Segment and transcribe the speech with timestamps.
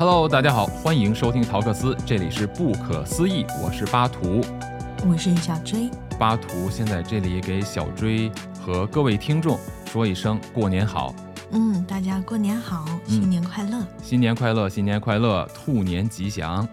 [0.00, 4.40] Hello，大家好，欢迎收听陶克斯，这里是不可思议，我是巴图。
[5.06, 11.14] 我是小追，巴图先在这里给小追和各位听众说一声过年好，
[11.50, 16.66] 嗯，大家过年好，新年快乐，新年快乐，新年快乐，兔年吉祥。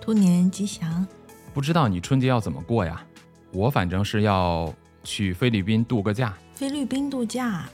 [0.00, 1.06] 兔年吉祥。
[1.52, 3.04] 不知道你春节要怎么过呀？
[3.52, 4.72] 我反正是要
[5.04, 6.32] 去菲律宾度个假。
[6.54, 7.68] 菲律宾度假，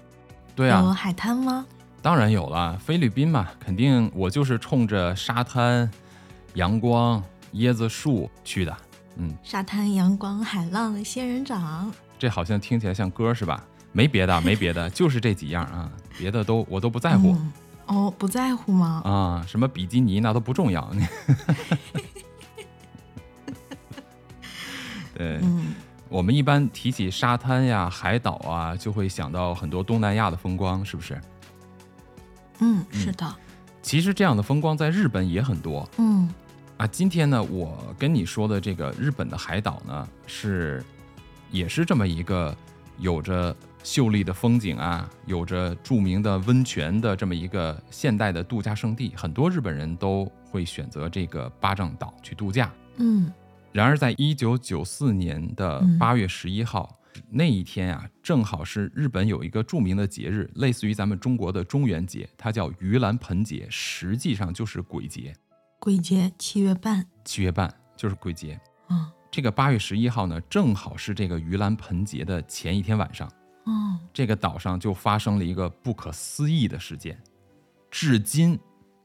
[0.56, 1.64] 对啊有啊，海滩吗？
[2.06, 5.90] 当然有了，菲律宾嘛，肯定我就是冲着沙滩、
[6.54, 7.20] 阳光、
[7.54, 8.76] 椰子树去的。
[9.16, 11.92] 嗯，沙滩、阳光、海浪、仙人掌。
[12.16, 13.60] 这好像听起来像歌是吧？
[13.90, 17.52] 没别的， 没别的，就是这几样啊，别的都我都不在乎、嗯
[17.86, 19.02] 哦，不在乎吗？
[19.04, 20.88] 啊，什么比基尼那都不重要。
[25.12, 25.74] 对，嗯
[26.08, 31.20] 我们一般提起沙滩呀、海岛啊，就会想到很多东南亚的风光，是不是？
[32.60, 33.36] 嗯，是的，
[33.82, 35.88] 其实这样的风光在日本也很多。
[35.98, 36.28] 嗯。
[36.76, 36.86] 啊。
[36.86, 40.82] 今天呢，我跟你说的这个日本的海岛呢，是
[41.50, 42.56] 也是这么一个
[42.98, 43.54] 有着
[43.84, 52.72] 秀丽的风景啊，有着著名的温泉的这么一个现代的度假胜地，很多日本人都会选择这个巴掌岛去度假。
[52.96, 53.30] 嗯。
[53.72, 55.98] 然而，在一九九四年的嗯。
[55.98, 56.98] 八月十一号、
[57.30, 65.34] 那一天啊，正好是日本有一个著名的节日，类似于咱们中国的中元节，它叫盂兰盆节，实际上就是鬼节，
[65.78, 67.06] 鬼节七月半。
[67.24, 68.60] 七月半就是鬼节。
[68.88, 73.28] 嗯这个八月十一号呢，正好是这个盂兰盆节的前一天晚上，
[73.64, 77.20] 哦，这个岛上就发生了一个不可思议的事件，
[77.90, 78.58] 至今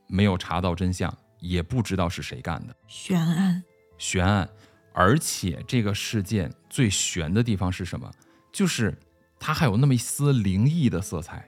[0.07, 2.73] 没有查到真相，也不知道是谁干的。
[2.87, 3.61] 悬案。
[3.97, 4.49] 悬案，
[4.93, 8.11] 而且这个事件最悬的地方是什么？
[8.51, 8.97] 就是
[9.39, 11.47] 它还有那么一丝灵异的色彩，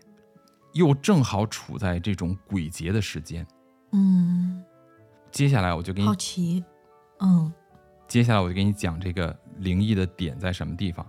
[0.74, 3.46] 又正好处在这种鬼节的时间。
[3.92, 4.64] 嗯，
[5.32, 6.64] 接下来我就给你好，奇。
[7.20, 7.52] 嗯
[8.08, 11.08] 接下来我就给你讲这个灵异的点在什么地方，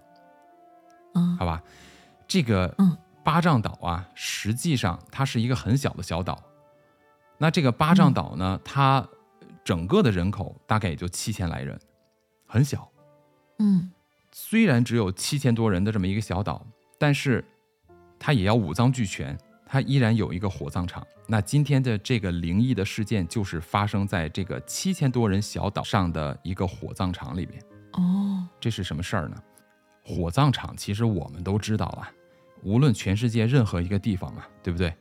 [1.14, 1.62] 嗯好吧？
[2.26, 6.42] 这个嗯巴掌岛啊，实际上它是一个很小的小岛。
[7.36, 9.06] 那这个巴掌岛呢，它
[9.64, 11.78] 整个的人口大概也就七千来人，
[12.46, 12.90] 很小。
[13.58, 13.90] 嗯
[14.32, 16.66] 虽然只有七千多人的这么一个小岛，
[16.98, 17.44] 但是
[18.18, 21.06] 它也要五脏俱全，它依然有一个火葬场。
[21.26, 27.62] 那今天的这个灵异的事件，就是发生在这个七千多人小岛上的一个火葬场里边。
[27.92, 29.36] 哦，这是什么事儿呢？
[30.02, 32.10] 火葬场其实我们都知道啊，
[32.62, 34.92] 无论全世界任何一个地方啊，对不对？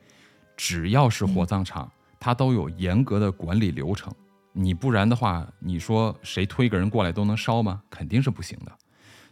[0.56, 1.90] 只要是火葬场，
[2.20, 4.14] 它都有严格的管理流程。
[4.56, 7.82] 你不然的话，你说谁推个人过来都能烧吗？
[7.90, 8.72] 肯定是不行的。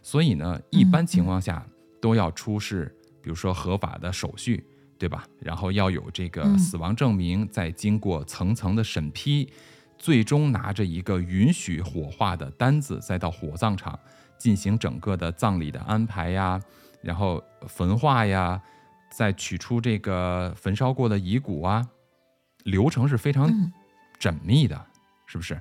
[0.01, 1.65] 所以呢，一般情况下
[2.01, 4.65] 都要出示，比如说合法的手续，
[4.99, 5.25] 对吧？
[5.39, 9.49] 然后要有这个嗯死亡证明，再经过层层的审批，
[9.97, 13.97] 最终拿着一个允许火化的单子，再到火葬场
[14.37, 16.61] 进行整个的葬礼的安排呀，
[17.01, 18.61] 然后焚化呀，
[19.09, 21.87] 再取出这个焚烧过的遗骨啊，
[22.65, 23.71] 流程是非常嗯
[24.19, 24.85] 缜密的，
[25.33, 25.59] 是不是？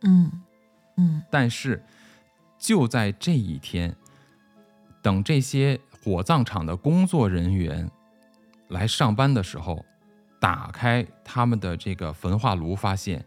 [0.00, 0.32] 嗯
[0.96, 1.84] 嗯但是
[2.58, 3.94] 就在这一天，
[5.02, 7.90] 等这些火葬场的工作人员
[8.68, 9.84] 来上班的时候，
[10.40, 13.22] 打开他们的这个焚化炉，发现，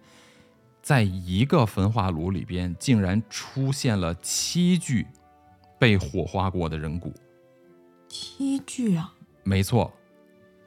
[0.82, 5.06] 在一个焚化炉里边竟然出现了七具
[5.78, 7.14] 被火化过的人骨。
[8.08, 9.14] 七具啊。
[9.44, 9.94] 没错，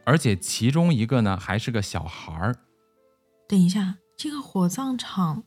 [0.05, 2.55] 而且其中一个呢还是个小孩儿。
[3.49, 5.45] 等一下，这个火葬场，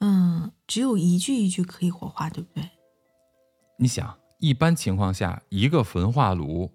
[0.00, 2.68] 嗯，只有一具一具可以火化，对不对？
[3.78, 6.70] 你想，一般情况下，一个焚化炉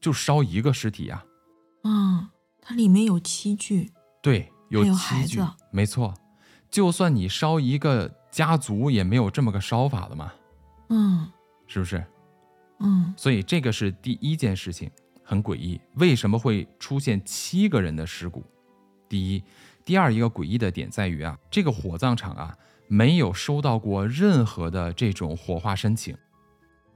[0.00, 1.24] 就烧一个尸体呀、
[1.82, 2.28] 嗯，
[2.62, 3.90] 它里面有七具。
[4.22, 6.14] 对，有七具孩子，没错。
[6.70, 10.32] 就算你烧一个家族，也没有这么个烧法的嘛，
[10.90, 11.28] 嗯
[11.66, 12.06] 是不是？
[12.78, 14.88] 嗯所以这个是第一件事情，
[15.24, 15.80] 很诡异。
[15.96, 18.44] 为什么会出现七个人的尸骨？
[19.08, 19.42] 第一，
[19.84, 22.56] 第二一个诡异的点在于啊，这个火葬场啊
[22.88, 26.14] 没有收到过任何的这种火化申请。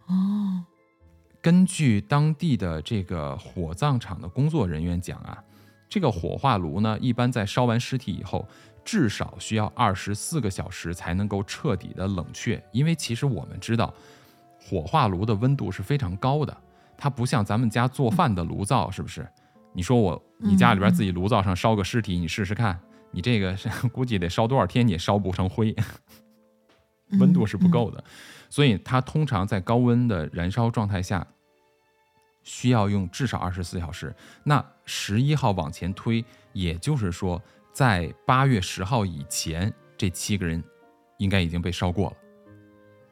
[0.06, 0.64] 哦
[1.40, 5.44] 根据当地的这个火葬场的工作人员讲啊，
[5.90, 8.48] 这个火化炉呢，一般在烧完尸体以后，
[8.82, 12.62] 至少需要二十四个小时才能够彻底的冷却。
[12.72, 13.92] 因为其实我们知道，
[14.58, 16.56] 火化炉的温度是非常高的，
[16.96, 19.28] 它不像咱们家做饭的炉灶，是不是？
[19.74, 22.80] 你说我你家里边自己炉灶上烧个尸体，你试试看，
[23.10, 25.74] 你这个是 估计得烧多少天你也烧不成灰。
[27.18, 28.02] 温度是不够的，
[28.48, 31.24] 所以它通常在高温的燃烧状态下，
[32.42, 34.12] 需要用至少二十四小时。
[34.42, 37.40] 那十一号往前推，也就是说，
[37.72, 40.64] 在八月十号以前，这七个人
[41.18, 42.16] 应该已经被烧过了。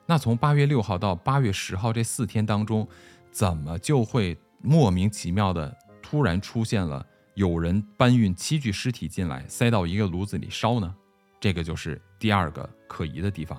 [0.06, 2.88] 那从八月六号到八月十号这四天当中，
[3.30, 5.76] 怎么就会莫名其妙的
[6.12, 10.94] 突然出现了有人搬运七具尸体进来，塞到一个炉子里烧呢？
[11.40, 13.58] 这个就是第二个可疑的地方。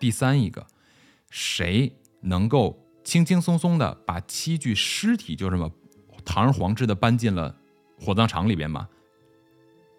[0.00, 0.66] 第三一个，
[1.30, 5.70] 谁能够轻轻松松的把七具尸体就这么
[6.24, 7.54] 堂而皇之的搬进了
[8.00, 8.88] 火葬场里边吗？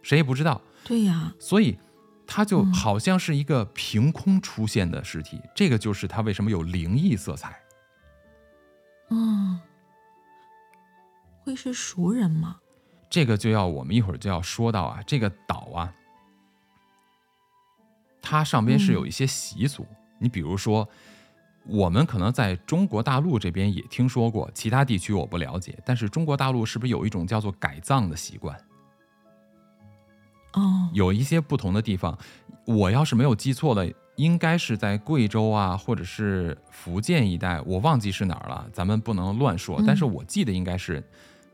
[0.02, 0.62] 谁也不知道。
[0.84, 1.78] 对呀，所以。
[2.26, 7.62] 它就好像是一个凭空出现的尸体，这个就是它为什么有灵异色彩。
[9.10, 9.60] 嗯，
[11.44, 12.58] 会是熟人吗？
[13.10, 15.94] 这个就要我们一会儿就要说到啊，这个岛啊，
[18.22, 19.86] 它上边是有一些习俗。
[20.20, 20.88] 你比如说，
[21.66, 25.78] 我们可能在中国大陆这边也听说过，其他地区我不了解。
[25.86, 28.58] 但是中国大陆是不是有一种叫做改葬的习惯？
[30.54, 32.18] 哦，有一些不同的地方，
[32.66, 39.82] 我要是没有记错的，应该是在贵州啊，或者是福建一带，我忘记是哪儿了，咱们不能乱说。
[39.86, 41.04] 但是我记得应该是，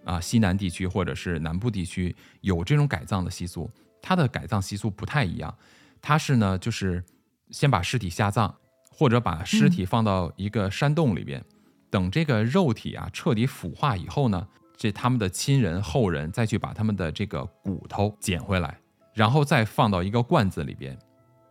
[0.04, 3.70] 啊，西南地区或者是南部地区有这种改葬的习俗。
[4.02, 5.54] 它的改葬习俗不太一样，
[6.02, 7.04] 它是呢，就是
[7.52, 8.54] 先把尸体下葬，
[8.90, 11.44] 或者把尸体放到一个山洞里边，
[11.90, 14.48] 等这个肉体啊彻底腐化以后呢，
[14.78, 18.80] 这他们的亲人后人再去把他们的这个骨头捡回来。
[19.14, 20.98] 然后再放到一个罐子里边，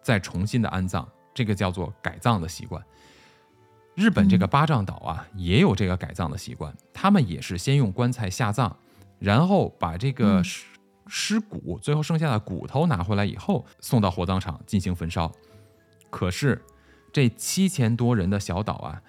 [0.01, 2.83] 再重新的安葬，这个叫做改葬的习惯。
[3.99, 8.73] 日本这个八丈岛啊，也有这个改葬的习惯，他们也是先用棺材下葬，
[9.19, 10.67] 然后把这个尸
[11.09, 15.33] 尸骨，最后剩下的骨头拿回来以后，送到火葬场进行焚烧。
[16.11, 16.63] 可是
[17.13, 19.03] 这七千多人的小岛啊，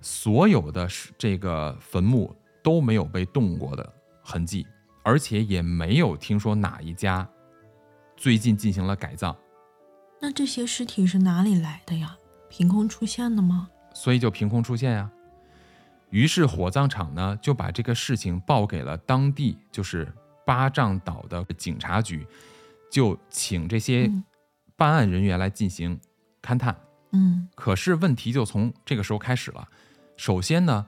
[0.00, 2.34] 所有的这个坟墓
[2.64, 4.66] 都没有被动过的痕迹，
[5.04, 7.28] 而且也没有听说哪一家。
[8.16, 9.38] 最近进行了改造，
[10.20, 12.16] 那这些尸体是哪里来的呀？
[12.48, 13.68] 凭空出现的吗？
[13.92, 15.10] 所以就凭空出现呀。
[16.10, 20.12] 于是火葬场呢就把这个事情报给了当地，就是
[20.44, 22.26] 巴丈岛的警察局，
[22.90, 24.10] 就请这些
[24.76, 26.00] 办案人员来进行
[26.42, 26.76] 勘探。
[27.12, 29.68] 嗯，可是问题就从这个时候开始了。
[30.16, 30.86] 首先呢，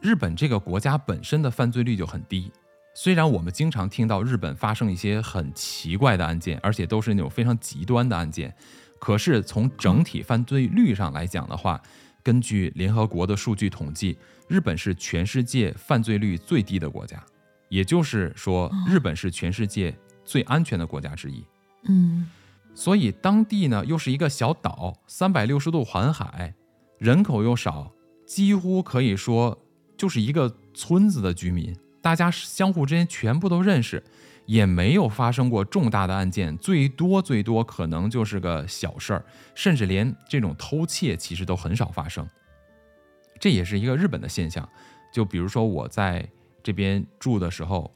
[0.00, 2.52] 日本这个国家本身的犯罪率就很低。
[2.94, 8.54] 虽然我们经常听到日本发生一些很奇怪的案件，而且都是那种非常极端的案件，
[8.98, 11.82] 可是从整体犯罪率上来讲的话，
[12.26, 14.18] 根据联合国的数据统计，
[14.48, 17.24] 日本是全世界犯罪率最低的国家，
[17.68, 21.44] 也就是说，日本是全世界最安全的国家之一。
[21.84, 22.28] 嗯，
[22.74, 26.52] 所以当地呢又是一个小岛，三百六十度环海，
[26.98, 27.92] 人口又少，
[28.26, 29.56] 几乎可以说
[29.96, 31.72] 就是一个村子的居民。
[32.02, 34.02] 大家相互之间全部都认识，
[34.46, 42.26] 也没有发生过重大的案件，最多最多可能就是个小事儿，甚至连这种偷窃其实都很少发生。
[43.38, 44.66] 这也是一个日本的现象。
[45.12, 46.26] 就比如说我在
[46.62, 47.92] 这边住的时候，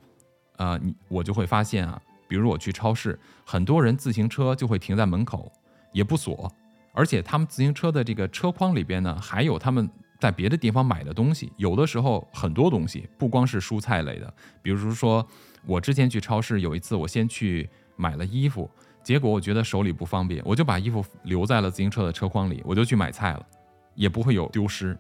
[0.56, 5.50] 呃，你我就会发现啊，比如我去超市，很多人自行车就会停在门口，
[5.92, 6.52] 也不锁，
[6.92, 9.88] 而且他们自行车的这个车筐里边呢，还有他们。
[10.20, 15.26] 在别的地方买的东西，有的时候很多东西不光是蔬菜类的，比如说
[15.64, 18.70] 我之前去超市有一次，我先去买了衣服，
[19.02, 23.46] 结果我觉得手里不方便，我就把衣服留在了自行车的车筐里，我就去买菜了，
[23.94, 24.94] 也不会有丢失，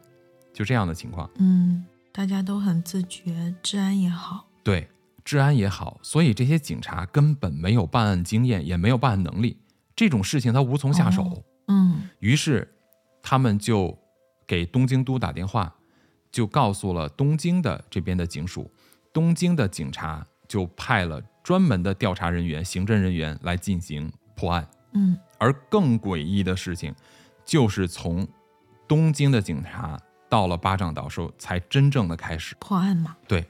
[0.54, 1.28] 就这样的情况。
[1.36, 4.48] 嗯，大家都很自觉，治安也好。
[4.64, 4.88] 对，
[5.22, 9.58] 治安也好，所以这些警察根本没有办案经验，也没有办案能力，
[9.94, 11.44] 这种事情他无从下手。
[11.68, 12.66] 嗯，于是
[13.22, 13.99] 他们就。
[14.50, 15.72] 给东京都打电话，
[16.32, 18.68] 就告诉了东京的这边的警署，
[19.12, 24.68] 东京的警察就派了专门的调查人员、刑侦人员来进行破案。
[24.94, 26.92] 嗯，而更诡异的事情，
[27.44, 28.26] 就是从
[28.88, 29.96] 东京的警察
[30.28, 33.16] 到了巴掌岛时候，才真正的开始破案嘛？
[33.28, 33.46] 对，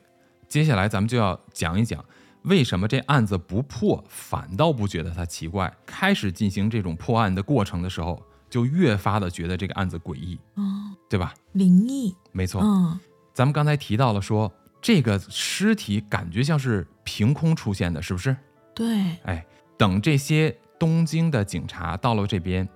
[0.49, 2.05] 接下来咱们就要讲一讲，
[2.43, 5.75] 为什么这案子不破，反倒不觉得它奇怪。
[5.87, 8.23] 开始进行这种破案的过程的时候。
[8.51, 10.63] 就越发的觉得这个案子诡异，哦，
[11.09, 11.33] 对吧？
[11.53, 12.61] 灵异，没错。
[12.61, 12.99] 嗯，
[13.33, 14.53] 咱们刚才提到了说，
[14.83, 18.37] 这个尸体感觉像是凭空出现的，是不是？
[18.75, 19.17] 对。
[19.23, 19.47] 哎，
[19.79, 22.69] 等这些东京的警察到了这边，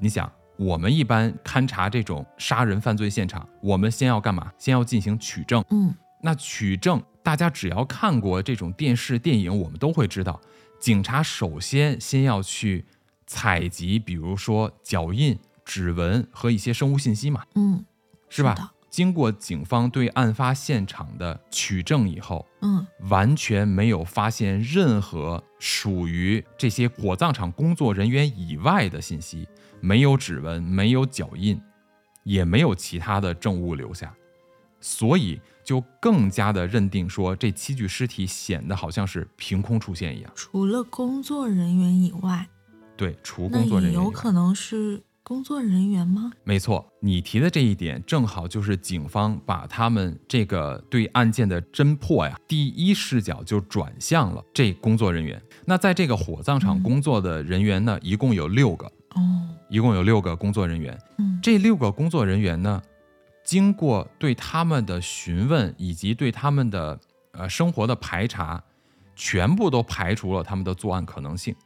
[0.00, 4.52] 你想，我们一般勘察这种杀人犯罪现场，我们先要干嘛？
[4.58, 5.64] 先要进行取证。
[5.70, 10.40] 嗯，那取证，大家只要看过这种电视电影，我们都会知道，
[10.80, 12.84] 警察首先先要去。
[13.30, 17.84] 采集，比如说脚印、指纹和一些生物信息嘛，嗯，
[18.28, 18.74] 是吧？
[18.90, 29.46] 经过警方对案发现场的取证以后，嗯完全没有发现任何属于这些火葬场工作人员以外的信息，
[29.80, 31.62] 没有指纹，没有脚印，
[32.24, 34.12] 也没有其他的证物留下，
[34.80, 40.32] 所以就更加的认定说这七具尸体显得好像是凭空出现一样。
[40.34, 42.48] 除了工作人员以外，
[43.00, 46.30] 对，除工作人员有可能是工作人员吗？
[46.44, 55.40] 没错，你提的这一点正好就是警方把他们这个对案件的侦破呀，第一视角就转向了这工作人员。
[55.64, 60.98] 那在这个火葬场嗯工作的人员呢，一共有六个，哦，一共有六个工作人员。
[61.16, 62.82] 嗯这六个工作人员呢，
[63.42, 67.00] 经过对他们的询问以及对他们的
[67.32, 68.62] 呃生活的排查，
[69.16, 71.56] 全部都排除了他们的作案可能性。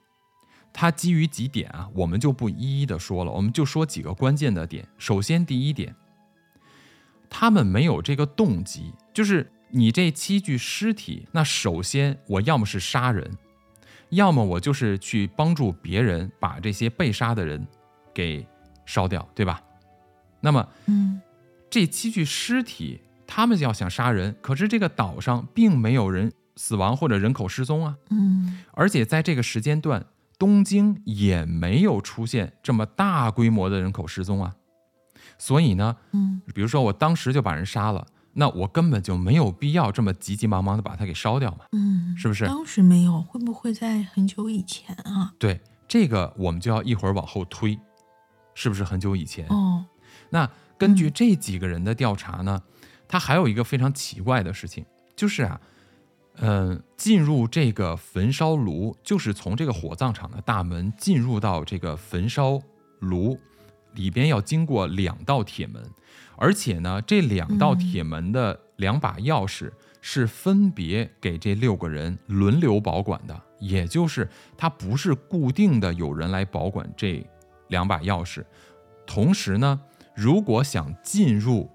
[0.77, 4.87] 他基于几点啊，我们就不一一的说了，我们就说几个关键的点。
[4.99, 5.95] 首先，第一点，
[7.31, 13.39] 他们没有这个动机，就是你这七具尸体，那首先我要么是杀人，
[14.09, 17.65] 要么我就是去帮助别人把这些被杀的人
[18.13, 18.45] 给
[18.85, 19.63] 烧掉，对吧？
[20.41, 21.21] 那么嗯
[21.71, 30.05] 这七具尸体，他们要想杀人，可是这个岛上并没有人死亡或者人口失踪啊，嗯而且在这个时间段，
[30.39, 34.55] 东京也没有出现这么大规模的人口失踪啊，
[35.39, 42.47] 所以呢，嗯比如说我当时就把人杀了，那我根本就没有必要这么急急忙忙的把它给烧掉嘛，嗯，是不是？
[42.47, 45.33] 当时没有，会不会在很久以前啊？
[45.39, 47.79] 对，这个我们就要一会儿往后推，
[48.55, 49.47] 是不是很久以前？
[49.49, 49.85] 哦，
[50.31, 52.61] 那根据这几个人的调查呢，
[53.07, 55.61] 他还有一个非常奇怪的事情，就是啊，
[56.39, 62.61] 嗯、进入这个焚烧炉，就是从这个火葬场的大门进入到这个焚烧
[62.99, 63.39] 炉
[63.95, 65.83] 里边，要经过两道铁门，
[66.37, 77.25] 而且呢，这两道铁门的两把钥匙是分别给这六个人轮流保管的，也就是它不是固定的有人来保管这
[77.69, 78.45] 两把钥匙。
[79.07, 79.81] 同时呢，
[80.15, 81.71] 如果想进入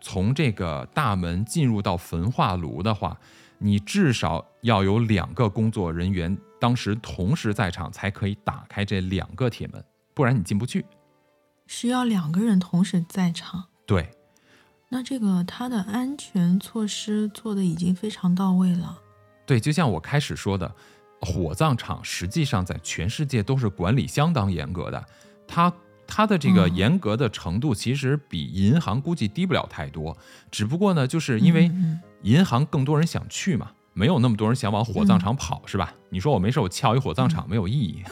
[0.00, 3.18] 从这个大门进入到焚化炉的话，
[3.58, 9.82] 你至少要有两个工作人员当时同时在场，才可以打开这两个铁门，
[10.14, 10.84] 不然你进不去。
[11.66, 13.64] 是要两个人同时在场。
[13.86, 14.10] 对，
[14.88, 18.98] 那这个它的安全措施做的已经非常到位了。
[19.44, 20.74] 对，就像我开始说的，
[21.20, 25.04] 火葬场实际上在全世界都是管理相当严格的，
[25.46, 25.72] 它
[26.06, 30.16] 它的这个嗯严格的程度其实比银行估计低不了太多，
[30.50, 35.94] 只不过呢，就是因为嗯银行更多人想去嘛，没有那么多人想往火葬场跑，是吧？
[36.10, 38.02] 你说我没事，我撬一火葬场没有意义。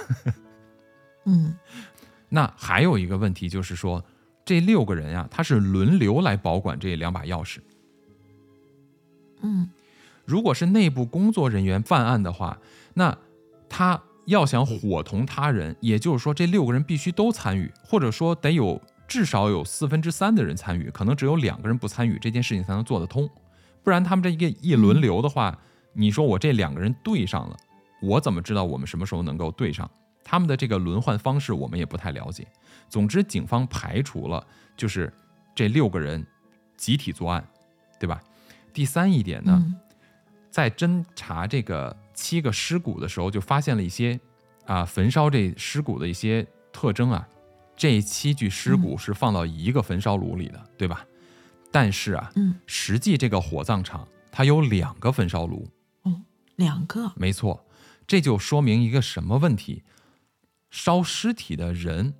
[1.26, 1.54] 嗯
[2.28, 4.04] 那还有一个问题就是说，
[4.44, 7.58] 这六个人呀、他是轮流来保管这两把钥匙。
[9.40, 9.70] 嗯
[10.24, 12.58] 如果是内部工作人员犯案的话，
[12.94, 13.16] 那
[13.68, 23.28] 他要想伙同他人，也就是说这六个人必须都参与，或者说得有至少有四分之三的人参与，可能只有两个人不参与，这件事情才能做得通。
[23.84, 25.56] 不然他们这一个一轮流的话，
[25.92, 27.56] 你说我这两个人对上了，
[28.02, 29.88] 我怎么知道我们什么时候能够对上？
[30.24, 32.46] 他们的这个轮换方式我们也不太了解。
[32.88, 34.44] 总之，警方排除了
[34.76, 35.12] 就是
[35.54, 36.26] 这六个人
[36.76, 37.46] 集体作案，
[38.00, 38.20] 对吧？
[38.72, 39.74] 第三一点呢，嗯
[40.50, 44.18] 在侦查这个七个尸骨的时候，就发现了一些
[44.64, 47.28] 啊焚烧这尸骨的一些特征啊。
[47.76, 51.04] 这七具尸骨是放到一个焚烧炉里的，对吧？
[51.74, 55.68] 但是啊，嗯实际这个火葬场它有两个焚烧炉，
[56.02, 56.22] 哦，
[56.54, 57.12] 两个。
[57.16, 57.66] 没错，
[58.06, 59.82] 这就说明一个什么问题？
[60.70, 62.14] 烧尸体的人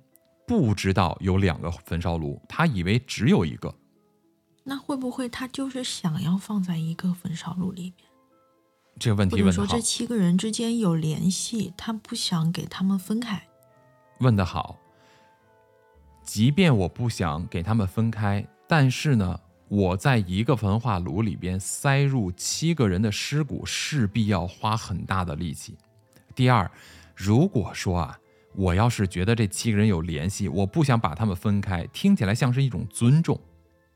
[0.45, 3.73] 不知道有两个焚烧炉，他以为只有一个。
[4.65, 8.05] 那会不会他就是想要放在一个焚烧炉里面，
[8.99, 13.47] 这个问题问得好者说这，七个人之间有联系，他不想给他们分开？
[14.19, 14.77] 问得好。
[16.25, 25.75] 即便我不想给他们分开，但是呢，我在一个焚化炉里边塞入七个人的尸骨，势必要花很大的力气。
[26.35, 26.69] 第二，
[27.15, 28.19] 如果说啊，
[28.53, 33.39] 我要是觉得这七个人有联系，我不想把他们分开，听起来像是一种尊重，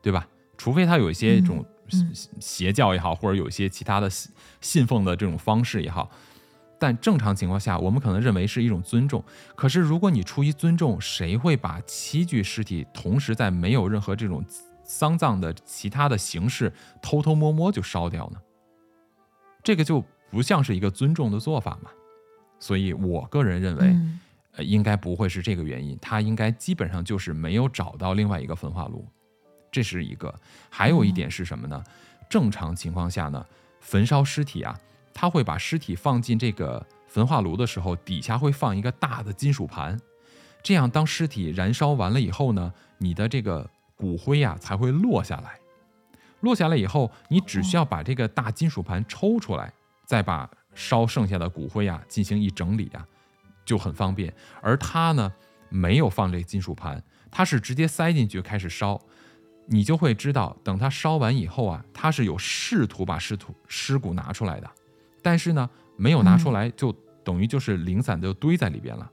[0.01, 0.27] 对吧？
[0.57, 6.09] 除非他有一些这种嗯邪邪教也好，或者有一些其他的信信奉的这种方式也好，
[6.77, 9.23] 但正常情况下，我们可能认为是一种尊重。
[9.55, 14.43] 可是，如果你出于尊重，谁会把七具尸体同时在没有任何这种
[14.89, 18.41] 丧葬的其他的形式偷偷摸摸就烧掉呢？
[19.61, 21.91] 这个就不像是一个尊重的做法嘛。
[22.59, 24.19] 所以我个人认为，嗯
[24.53, 29.07] 呃，应该不会是这个原因，他应该基本上就是没有找到另外一个焚化炉。
[29.71, 30.33] 这是一个。
[30.71, 31.83] 还有一点是什么呢？
[32.27, 33.45] 正常情况下呢，
[33.79, 34.75] 焚烧尸体啊，
[35.13, 39.99] 他会把尸体放进这个焚化炉的时候，底下会放一个大的金属盘，
[40.63, 45.59] 这样当尸体燃烧完了以后呢，你的这个骨灰呀才会落下来。
[46.39, 49.73] 落下来以后，你只需要把这个大金属盘抽出来，
[50.05, 53.05] 再把烧剩下的骨灰呀进行一整理啊，
[53.65, 54.33] 就很方便。
[54.61, 55.29] 而他呢，
[55.67, 58.99] 没有放这个金属盘，他是直接塞进去开始烧。
[59.71, 64.71] 你就会知道，等他烧完以后啊，他是有试图把尸土尸骨拿出来的，
[65.21, 66.91] 但是呢，没有拿出来，就
[67.23, 69.07] 等于就是零散的堆在里边了，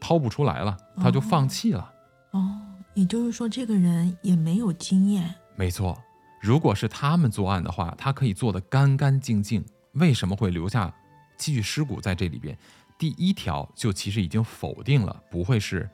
[0.00, 1.92] 掏不出来了，他就放弃了。
[2.32, 2.60] 哦，
[2.94, 5.34] 也就是说，这个人也没有经验。
[5.56, 6.00] 没错。
[6.40, 9.64] 如果是他们作案的话，他可以做得干干净净。
[9.92, 10.92] 为什么会留下
[11.36, 12.56] 七具尸骨在这里边？
[12.98, 15.88] 第一条就其实已经否定了，不会是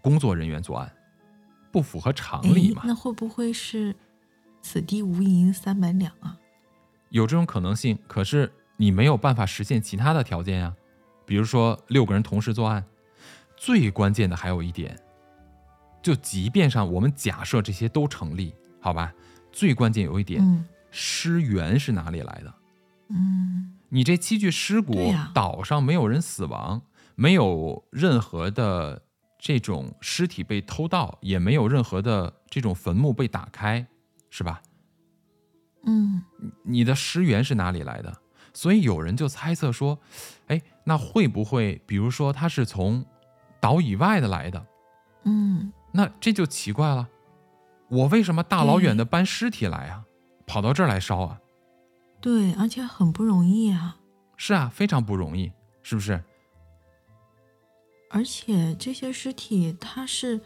[0.00, 0.92] 工作人员作案，
[1.70, 2.82] 不符合常理嘛？
[2.84, 3.94] 那会不会是
[4.60, 6.36] 此地无银三百两啊？
[7.10, 10.74] 有这种可能性，可是你没有办法实现其他的条件呀，
[11.24, 12.84] 比如说六个人同时作案。
[13.56, 14.98] 最关键的还有一点，
[16.02, 19.12] 就即便上我们假设这些都成立，好吧？
[19.52, 22.54] 最关键有一点，尸源是哪里来的？
[23.10, 26.82] 嗯，你这七具尸骨，岛上没有人死亡，
[27.14, 29.02] 没有任何的
[29.38, 33.86] 这种尸体被偷盗，也没有任何的这种坟墓被打开，
[34.30, 34.60] 是吧？
[35.84, 36.22] 嗯，
[36.64, 38.16] 你的尸源是哪里来的？
[38.54, 39.98] 所以有人就猜测说，
[40.46, 43.04] 哎，那会不会，比如说他是从
[43.60, 44.66] 岛以外的来的？
[45.24, 47.08] 嗯，那这就奇怪了。
[47.88, 50.04] 我为什么大老远的搬尸体来啊？
[50.46, 51.38] 跑到这儿来烧啊？
[52.20, 53.96] 对，而且很不容易啊。
[54.36, 56.22] 是啊，非常不容易，是不是？
[58.10, 60.40] 而且这些尸体，它是，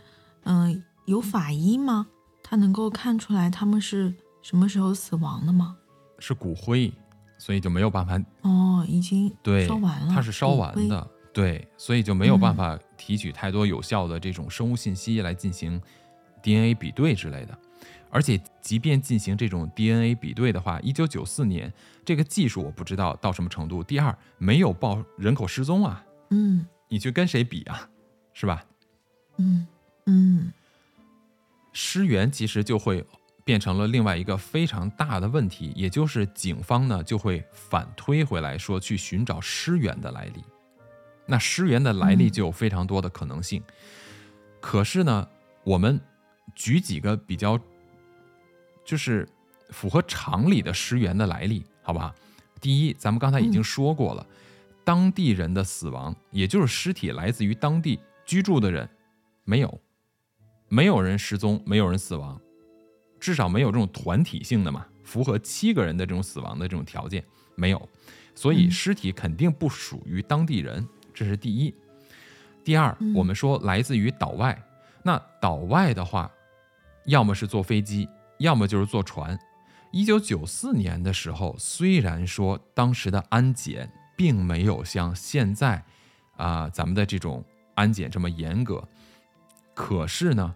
[0.44, 2.06] 嗯，有法医吗？
[2.42, 5.76] 他能够看出来他们是什么时候死亡的吗？
[6.18, 6.92] 是骨灰，
[7.38, 8.20] 所以就没有办法。
[8.42, 10.12] 哦，已经对烧完了。
[10.14, 15.78] 它是烧完的，对，所以就没有办法提取太多有效的这种生物信息来进行。
[16.42, 17.58] DNA 比对之类的，
[18.08, 21.72] 而且即便进行这种 DNA 比对的话，一九九四年
[22.04, 23.82] 这个技术我不知道到什么程度。
[23.82, 27.90] 第二，没有报人口失踪啊，嗯，你去跟谁比啊，
[28.32, 28.64] 是吧？
[29.38, 29.66] 嗯
[30.06, 30.52] 嗯，
[31.72, 33.04] 尸源其实就会
[33.44, 40.44] 变成了另外一个非常大的问题，也就是警方呢就会反推回来说去寻找尸源的来历。
[41.26, 43.62] 那尸源的来历就有非常多的可能性，
[44.60, 45.28] 可是呢，
[45.64, 46.00] 我们。
[46.54, 47.60] 举几个比较，
[48.82, 49.28] 就是
[49.70, 52.14] 符合常理的尸源的来历，好不好？
[52.60, 54.26] 第一，咱们刚才已经说过了，
[54.82, 58.88] 当地人的死亡，也就是尸体来自于当地居住的人，
[59.44, 59.80] 没有，
[60.68, 62.40] 没有人失踪，没有人死亡，
[63.20, 67.22] 至少没有这种团体性的嘛，符合七个人的这种死亡的这种条件
[67.54, 67.88] 没有，
[68.34, 71.74] 所以尸体肯定不属于当地人，这是第一。
[72.62, 74.56] 第二，我们说来自于岛外，
[75.02, 76.30] 那岛外的话。
[77.06, 79.38] 要么是坐飞机，要么就是坐船。
[79.92, 85.80] 一九九四年的时候，虽然说当时的安检并没有像现在，
[86.36, 87.44] 啊，咱们的这种
[87.76, 88.82] 安检这么严格，
[89.72, 90.52] 可是呢，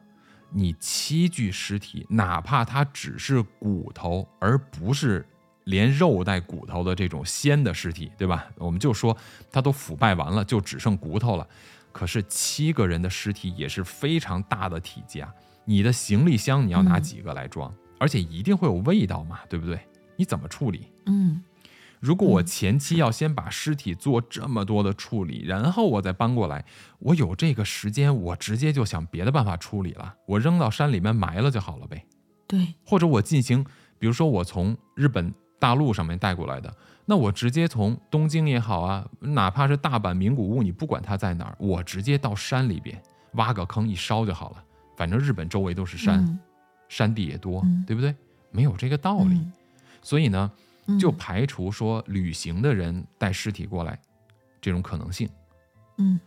[0.50, 5.24] 你七具尸体，哪怕它只是骨头，而不是
[5.64, 8.46] 连肉带骨头的这种鲜的尸体，对吧？
[8.56, 9.16] 我们就说
[9.50, 11.46] 它都腐败完了，就只剩骨头了。
[11.92, 15.32] 可是七个人的尸体也是非常大的体积啊。
[15.64, 17.72] 你的行李箱你要拿几个来装？
[17.98, 19.78] 而且一定会有味道嘛，对不对？
[20.16, 20.86] 你怎么处理？
[21.06, 21.42] 嗯，
[22.00, 26.64] 如果我前期要先把尸体做这么多的处理，然后我再搬过来，
[26.98, 32.04] 我有这个时间，我直接就想别的办法处理了，我扔到山里面埋了就好了呗。
[32.46, 33.64] 对，或者我进行，
[33.98, 43.00] 比如说我从日本大陆上面带过来的，那我直接从东京也好啊，哪怕是大阪名古屋，你不管它在哪儿，我直接到山里边
[43.34, 44.64] 挖个坑一烧就好了。
[44.96, 46.38] 反正日本周围都是山，
[46.88, 48.14] 山地也多，对不对？
[48.50, 49.40] 没有这个道理，
[50.02, 50.50] 所以呢，
[50.98, 53.96] 就排除说旅行的人带尸体过来
[54.60, 55.28] 这种可能性。
[55.98, 56.18] 嗯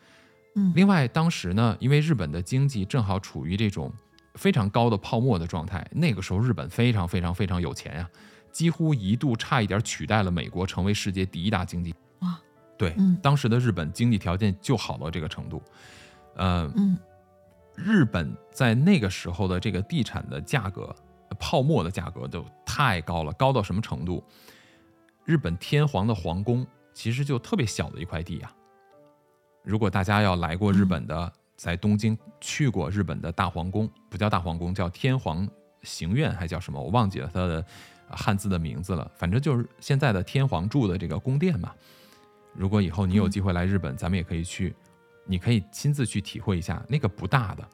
[0.55, 0.71] 嗯。
[0.75, 3.91] 另外，当时呢，因为日本的经济正好处于这种
[4.35, 8.09] 非常高的泡沫的状态，那个时候日本非常非常非常有钱呀，
[8.53, 11.93] 几乎一度差一点取代了美国，成为世界第一大经济。
[12.19, 12.39] 哇！
[12.77, 15.61] 对，当时的日本经济条件就好到这个程度。
[16.35, 16.97] 呃嗯。
[17.75, 20.95] 日本在那个时候的这个地产的价格，
[21.39, 24.23] 泡沫的价格都太高了，高到什么程度？
[25.25, 28.53] 日本天皇的皇宫其实就特别小的一块地呀。
[29.63, 35.49] 如果大家要来过日本的，在东京去过日本的大皇宫，不叫大皇宫，叫天皇
[35.81, 37.65] 行院还叫什么，我忘记了它的
[38.09, 39.09] 汉字的名字了。
[39.15, 41.73] 反正就是现在的天皇住的这个宫殿嘛。
[42.53, 44.75] 如果以后你有机会来日本，咱们也可以去，
[45.25, 46.83] 你可以亲自去体会一下。
[46.87, 47.67] 那个不大的，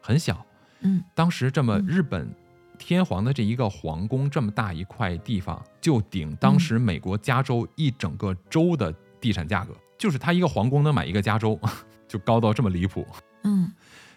[0.00, 0.44] 很小。
[0.80, 2.34] 嗯，当时这么日本
[2.78, 11.58] 天皇的这一个皇宫这么大一块地方，就顶当时美国加州一整个州的地产价格，就是他一个皇宫能买一个加州，
[12.08, 13.06] 就高到这么离谱。
[13.44, 13.72] 嗯，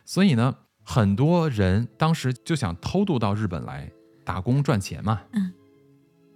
[0.05, 3.91] 所以呢，很多人当时就想偷渡到日本来
[4.27, 5.21] 打工赚钱嘛。
[5.31, 5.53] 嗯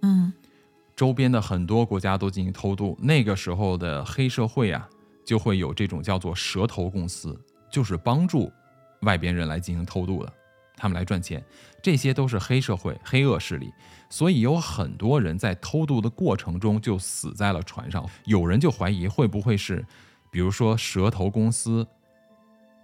[0.00, 0.32] 嗯
[0.96, 4.88] 周边的很多国家都进行偷渡，那个时候的黑社会啊，
[5.26, 7.38] 就会有这种叫做蛇头公司，
[7.70, 8.50] 就是帮助
[9.02, 10.32] 外边人来进行偷渡的，
[10.74, 11.44] 他们来赚钱，
[11.82, 13.70] 这些都是黑社会、黑恶势力，
[14.08, 18.08] 所以有很多人在偷渡的过程中就死在了船上。
[18.24, 19.84] 有人就怀疑会不会是，
[20.30, 21.86] 比如说蛇头公司，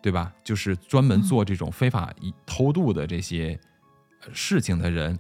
[0.03, 0.33] 对吧？
[0.45, 2.13] 就是专门做这种非法
[2.45, 3.59] 偷渡的这些
[4.33, 5.19] 事情的人，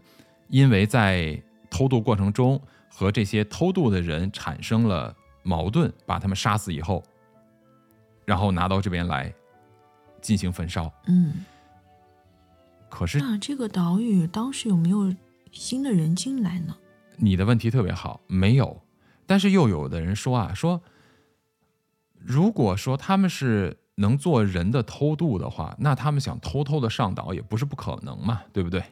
[0.48, 2.60] 因为在偷渡过程中。
[2.90, 7.00] 和这些偷渡的人产生了矛盾，把他们杀死以后，
[8.24, 9.32] 然后拿到这边来
[10.20, 10.92] 进行焚烧。
[11.06, 11.44] 嗯，
[12.88, 15.14] 可是那这个岛屿当时有没有
[15.52, 16.76] 新的人进来呢？
[17.18, 18.82] 你的问题特别好，没有。
[19.26, 20.82] 但是又有的人说啊，说
[22.18, 28.82] 如果说他们是能做人的偷渡的话，那他们想偷偷的上岛也不是不可能嘛，对不对？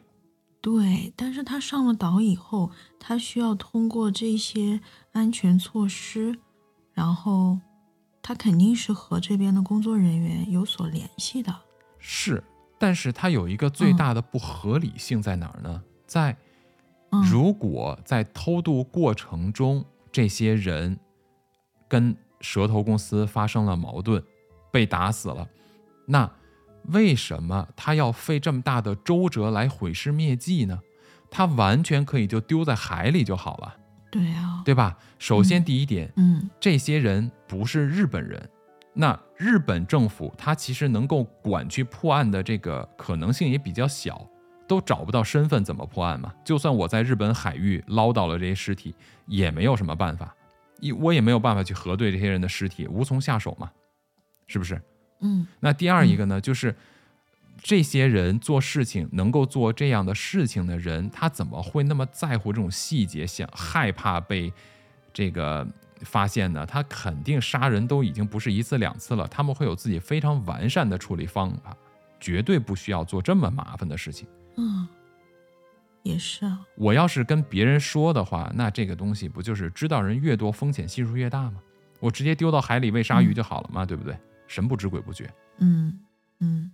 [0.61, 4.81] 对，但是他上了岛以后，他需要通过这些
[5.13, 6.37] 安全措施，
[6.93, 7.57] 然后
[8.21, 11.55] 他肯定是和这边的工作人员有所联系的。
[11.99, 12.43] 是，
[12.77, 15.81] 但是他有一个最大的不合理性在哪儿呢？
[16.05, 16.35] 在
[17.31, 20.99] 如果在偷渡过程中，这些人
[21.87, 24.21] 跟蛇头公司发生了矛盾，
[24.77, 25.47] 被打死了，
[26.05, 26.29] 那。
[26.93, 30.79] 为什么他要费这么大的周折来毁尸灭迹呢？
[31.29, 33.75] 他完全可以就丢在海里就好了。
[34.09, 34.97] 对啊，对吧？
[35.19, 38.49] 首先第一点，嗯，这些人不是日本人，
[38.93, 44.25] 那日本政府他其实能够管去破案的这个可能性也比较小，
[44.65, 46.33] 都找不到身份怎么破案嘛？
[46.45, 50.33] 就算我在日本海域捞到了这些尸体，也没有什么办法，
[50.79, 53.69] 一我也没有办法去核对这些人的尸体，无从下手嘛，
[54.47, 54.81] 是不是？
[55.19, 56.75] 嗯，那第二一个呢，就是
[57.61, 64.53] 这些人做事情能够做这样的事情的人，他怎么会那么在乎这种细节，想害怕被
[65.11, 65.67] 这个
[66.01, 66.65] 发现呢？
[66.65, 71.75] 他肯定杀人都已经不是一次两次了，他们会有自己非常完善的处理方法，
[72.19, 74.27] 绝对不需要做这么麻烦的事情。
[74.57, 74.87] 嗯，
[76.03, 76.59] 也是啊。
[76.75, 81.59] 我要是跟别人说的话，那这个东西不就是知道人越多，风险系数越大吗？
[81.99, 84.15] 我直接丢到海里喂鲨鱼就好了嘛，对不对？
[84.47, 85.99] 神不知鬼不觉，嗯
[86.39, 86.71] 嗯，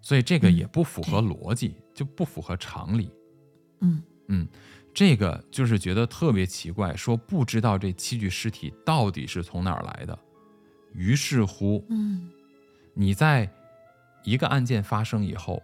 [0.00, 3.10] 所以这个也不符合逻辑，就不符合常理。
[3.80, 4.48] 嗯嗯，
[4.94, 10.18] 这个就是觉得特别奇怪，说不知道这七具尸体到底是从哪儿来的。
[10.92, 12.30] 于是乎，嗯，
[12.94, 13.50] 你在
[14.22, 15.62] 一个案件发生以后，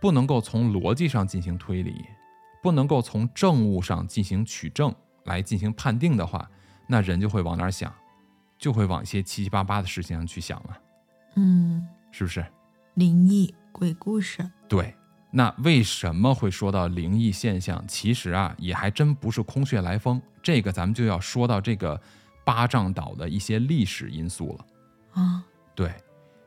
[0.00, 2.04] 不能够从逻辑上进行推理，
[2.62, 6.50] 不能够从证物上进行取证来进行判定的话，
[6.88, 7.94] 那人就会往哪儿想？
[8.58, 10.78] 就会往一些七七八八的事情上去想了，
[11.36, 12.44] 嗯，是不是？
[12.94, 14.94] 灵异鬼故事，对。
[15.30, 17.84] 那为什么会说到灵异现象？
[17.86, 20.20] 其实啊，也还真不是空穴来风。
[20.42, 22.00] 这个咱们就要说到这个
[22.46, 24.66] 巴丈岛的一些历史因素了。
[25.22, 25.44] 啊，
[25.74, 25.92] 对，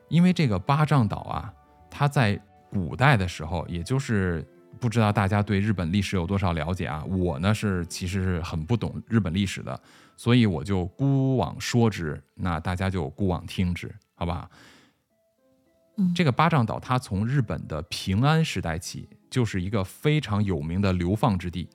[0.08, 1.54] 因为这个巴丈岛啊，
[1.88, 2.36] 它在
[2.70, 4.44] 古代的时候，也就是
[4.80, 7.04] 不知道大家对日本历史有多少了解啊？
[7.04, 9.80] 我呢是其实是很不懂日本历史的。
[10.16, 14.48] 所以我就孤往说之，那大家就孤往听之，好吧？
[15.96, 21.68] 嗯，这个八丈岛它从日本的平安时代起就是一个非常有名的流放之地。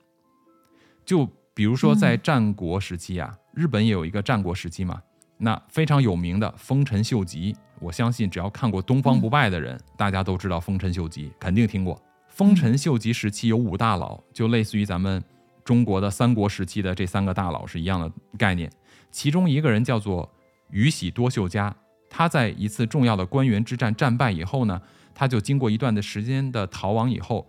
[1.04, 5.02] 就比如说在战国时期啊，日本也有一个战国时期嘛，
[5.36, 12.00] 那非常有名的丰臣秀吉，我相信只要看过《东方不败》的人，大家都知道丰臣秀吉，肯定听过。
[12.38, 15.20] 丰臣秀吉时期有五大佬，就类似于咱们。
[15.64, 18.70] 中国的三国时期的这三个大佬是一样的概念，
[19.10, 20.32] 其中一个人叫做
[20.70, 21.76] 宇喜多秀家，
[22.08, 24.80] 他在一次重要的官员之战战败以后呢，
[25.14, 27.46] 他就经过一段的时间的逃亡以后，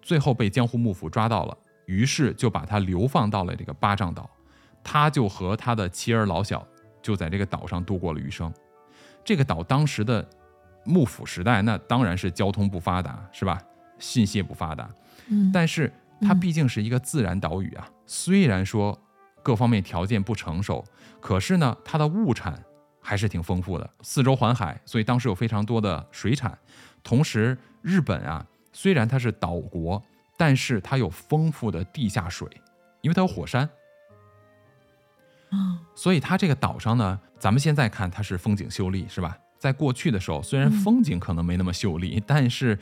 [0.00, 4.30] 最后被江户幕府抓到了，于是就把他流放到了这个八丈岛，
[4.84, 6.64] 他就和他的妻儿老小
[7.02, 8.52] 就在这个岛上度过了余生。
[9.24, 10.24] 这个岛当时的
[10.84, 13.60] 幕府时代，那当然是交通不发达，是吧？
[13.98, 14.90] 信息也不发达，
[15.28, 15.92] 嗯，但是。
[16.18, 18.98] 它毕竟是一个自然岛屿啊，虽然说
[19.42, 20.82] 各方面条件不成熟，
[21.20, 22.58] 可是呢，它的物产
[23.02, 23.90] 还是挺丰富的。
[24.00, 26.58] 四周环海，所以当时有非常多的水产。
[27.04, 30.02] 同时，日本啊，虽然它是岛国，
[30.38, 32.48] 但是它有丰富的地下水，
[33.02, 33.68] 因为它有火山，
[35.50, 39.36] 嗯所以它这个岛上呢，咱们现在看它是风景秀丽，是吧？
[39.58, 42.78] 在过去的时候，虽然嗯风景可能没那么秀丽，但是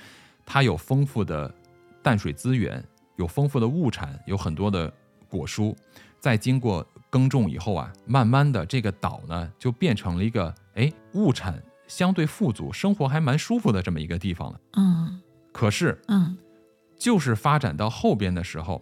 [0.47, 1.53] 它有丰富的
[2.03, 2.83] 淡水资源，
[3.17, 4.93] 有丰富的物产，有很多的
[5.29, 5.75] 果蔬。
[6.21, 14.61] 在经过耕种以后啊，慢慢的这个岛呢就变成了一个哎物产相对富足、生活还蛮舒服的这么一个地方了。
[14.73, 15.21] 嗯
[15.53, 16.37] 可是嗯
[16.97, 18.81] 就是发展到后边的时候，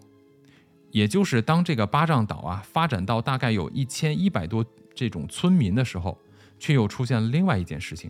[0.93, 6.17] 也就是当这个巴掌岛啊发展到大概有一千一百多这种村民的时候，
[6.61, 8.09] 却又出现了另外一件事情。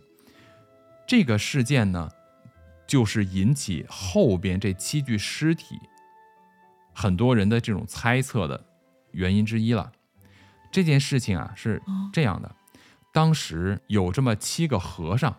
[1.07, 2.11] 这个事件呢，
[2.93, 5.81] 就是引起后边这七具尸体
[6.93, 8.63] 很多人的这种猜测的
[9.13, 9.91] 原因之一了。
[10.71, 12.55] 这件事情啊是哦这样的，
[13.11, 15.35] 当时有这么七个和尚，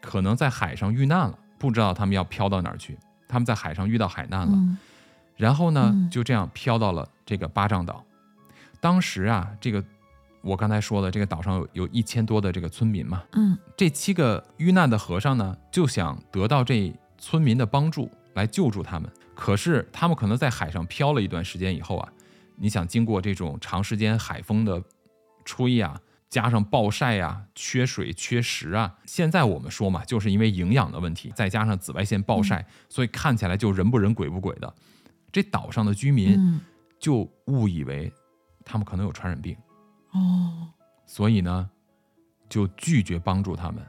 [0.00, 2.96] 可能在海上遇难了，不知道他们要飘到哪儿去。
[3.26, 4.78] 他们在海上遇到海难了，嗯
[5.36, 8.04] 然后呢嗯，就这样飘到了这个巴掌岛。
[8.80, 9.84] 当时啊，这个
[10.44, 19.10] 我刚才说的，这个岛上有有一千多的这个村民嘛，嗯这七个遇难的和尚呢，就想得到这村民的帮助来救助他们。
[19.34, 22.08] 可是他们可能在海上漂了一段时间以后啊，
[22.56, 24.80] 你想经过这种长时间海风的
[25.44, 34.74] 吹啊、加上暴晒啊、缺水、缺食啊，现在我们说嘛，就是因为营养的问题，再加上紫外线暴晒，所以看起来就人不人鬼不鬼的。
[35.32, 36.60] 这岛上的居民嗯
[37.00, 38.12] 就误以为
[38.64, 39.56] 他们可能有传染病，
[40.14, 40.68] 哦
[41.06, 41.70] 所以呢，
[42.48, 43.86] 就拒绝帮助他们，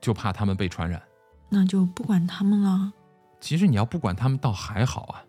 [0.00, 1.00] 就怕他们被传染。
[1.48, 2.92] 那就不管他们了。
[3.40, 5.24] 其实你要不管他们倒还好啊，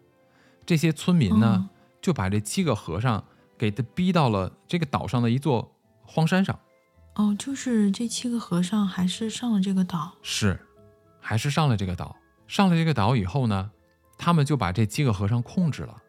[0.65, 1.69] 这些村民呢，哦
[2.01, 3.23] 就把这七个和尚
[3.57, 6.57] 给他逼到了这个岛上的一座荒山上，
[7.15, 10.13] 哦，就是这七个和尚还是上了这个岛。
[10.21, 10.59] 是，
[11.19, 12.15] 还是上了这个岛。
[12.47, 13.69] 上了这个岛以后呢，
[14.17, 16.01] 他们就把这七个和尚控制了，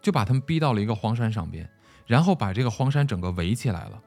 [0.00, 1.70] 就把他们逼到了一个荒山上边，
[2.06, 4.00] 然后把这个荒山整个围起来了。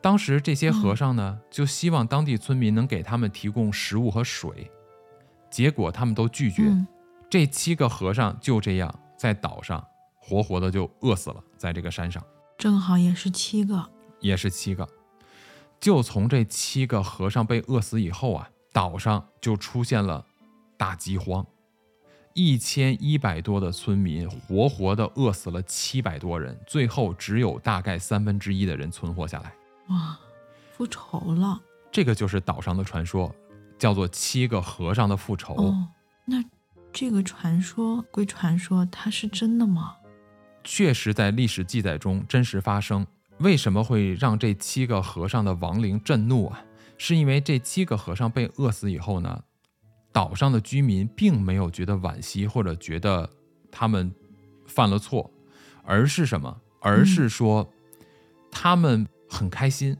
[0.00, 4.70] 当时这些和尚呢，就希望当地村民能给他们提供食物和水，
[5.50, 6.62] 结果他们都拒绝。
[6.64, 6.86] 嗯
[7.30, 9.82] 这七个和尚就这样在岛上
[10.18, 12.22] 活活的就饿死了，在这个山上
[12.58, 13.88] 正好也是七个。
[14.20, 14.86] 也是七个。
[15.80, 20.26] 就从这七个和尚被饿死以后啊，岛上就出现了
[20.76, 21.46] 大饥荒，
[22.34, 29.52] 一千一百多的村民活活的饿死了七百多人，最后只有大概三分之一的人存活下来。
[29.88, 30.18] 哇，
[30.72, 31.60] 复仇了。
[31.90, 33.34] 这个就是岛上的传说，
[33.78, 35.54] 叫做七个和尚的复仇。
[35.54, 35.88] 哦，
[36.24, 36.42] 那
[36.92, 39.96] 这个传说归传说，它是真的吗？
[40.64, 43.06] 确实在历史记载中真实发生。
[43.38, 46.64] 为什么会让这七个和尚的亡灵震怒啊？
[46.96, 49.42] 是因为这七个和尚被饿死以后呢，
[50.12, 53.28] 岛上的居民并没有觉得惋惜或者觉得
[53.70, 54.14] 他们
[54.66, 55.30] 犯了错，
[55.82, 56.60] 而是什么？
[56.80, 57.72] 而是说
[58.50, 59.96] 他们很开心，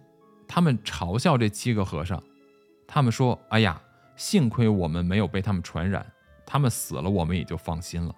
[0.46, 2.22] 他们嘲笑这七个和尚，
[2.86, 3.80] 他们说：“哎呀，
[4.16, 6.04] 幸亏我们没有被他们传染，
[6.44, 8.14] 他们死了我们也就放心了。”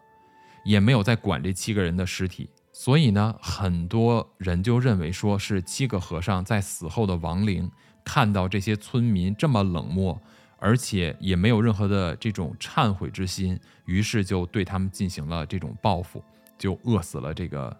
[0.64, 7.70] 也没有再管这七个人的尸体，所以呢，很多人就认为说是七个和尚在死后的亡灵
[8.02, 10.18] 看到这些村民这么冷漠，
[10.58, 16.22] 而且也没有任何的这种忏悔之心，于是就对他们进行了这种报复，
[16.58, 17.76] 就饿死了这个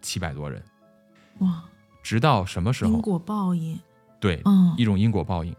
[0.00, 0.62] 七百多人。
[1.38, 1.64] 哇，
[2.02, 2.92] 直到什么时候？
[2.92, 3.78] 因果报应。
[4.20, 5.54] 对，嗯一种因果报应。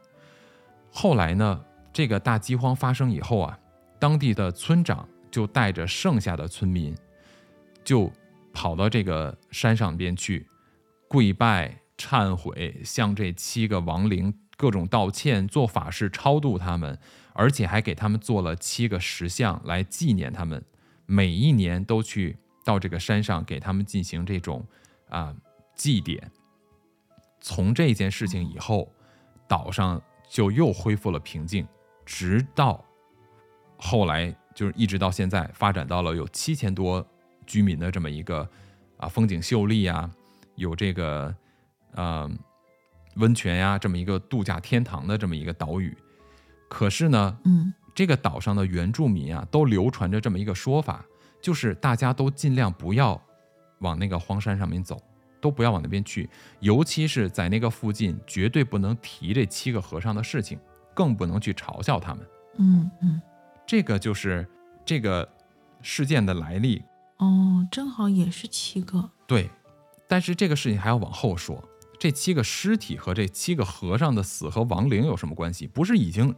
[0.91, 3.59] 后来呢，这个大饥荒发生以后啊，
[3.99, 6.95] 当地的村长就带着剩下的村民，
[7.83, 8.11] 就
[8.53, 10.47] 跑到这个山上边去
[11.09, 16.97] 跪拜、忏悔，向这七个亡灵各种道歉，做法事超度他们，
[17.33, 20.63] 而且还给他们做了七个石像来纪念他们。
[21.05, 24.65] 每一年都去到这个山上给他们进行这种
[25.09, 25.35] 啊、
[25.75, 26.19] 祭奠。
[27.39, 28.91] 从这件事情以后，
[29.47, 31.67] 岛上就又恢复了平静，
[32.05, 32.83] 直到
[33.77, 37.05] 后来就是一直到现在，发展到了有七千多
[37.45, 38.49] 居民的这么一个
[38.97, 40.09] 啊风景秀丽啊，
[40.55, 41.35] 有这个
[41.91, 42.27] 呃
[43.15, 45.95] 温泉呀、这么一个度假天堂的这么一个岛屿。
[46.69, 51.05] 可是呢，嗯这个岛上的原住民啊，都流传着这么一个说法，
[51.41, 53.21] 就是大家都尽量不要
[53.79, 55.01] 往那个荒山上面走，
[55.39, 60.59] 都不要往那边去，尤其是在那个附近，绝对不能提这七个和尚的事情，
[60.93, 62.27] 更不能去嘲笑他们。
[62.57, 63.21] 嗯嗯。
[63.65, 64.45] 这个就是
[64.83, 65.27] 这个
[65.81, 66.83] 事件的来历。
[67.17, 69.09] 哦，正好也是七个。
[69.25, 69.49] 对，
[70.07, 71.63] 但是这个事情还要往后说。
[72.05, 75.65] 这七个尸体和这七个和尚的死和亡灵有什么关系？
[75.65, 76.35] 不是已经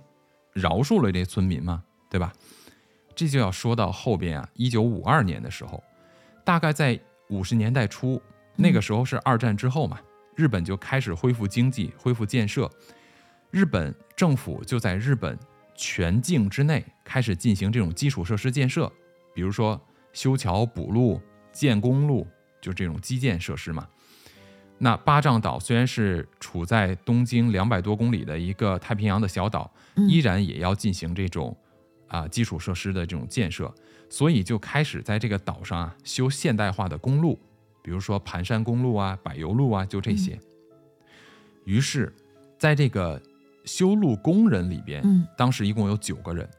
[0.54, 1.84] 饶恕了这村民吗？
[2.10, 2.32] 对吧？
[3.14, 5.84] 这就要说到后边啊，一九五二年的时候，
[6.46, 8.22] 大概在五十年代初，
[8.56, 10.00] 那个时候是二战之后嘛，
[10.38, 12.72] 日本就开始恢复经济、恢复建设，
[13.52, 15.38] 日本政府就在日本
[15.76, 18.90] 全境之内开始进行这种基础设施建设，
[19.34, 19.78] 比如说
[20.14, 22.26] 修桥补路、建公路，
[22.62, 23.86] 就这种基建设施嘛。
[24.78, 29.72] 那八丈岛虽然是处在东京两百多公里的一个太平洋的小岛，
[30.08, 31.56] 依然也要进行这种。
[32.10, 33.70] 啊，基础设施的这种建设，
[34.10, 37.38] 所以就开始在这个岛上啊修现代化的公路，
[37.82, 40.40] 比如说盘山公路啊、柏油路啊，就这些。
[41.66, 42.16] 于是，
[42.58, 43.22] 在这个
[43.66, 45.04] 修路工人里边，
[45.38, 46.50] 当时一共有九个人，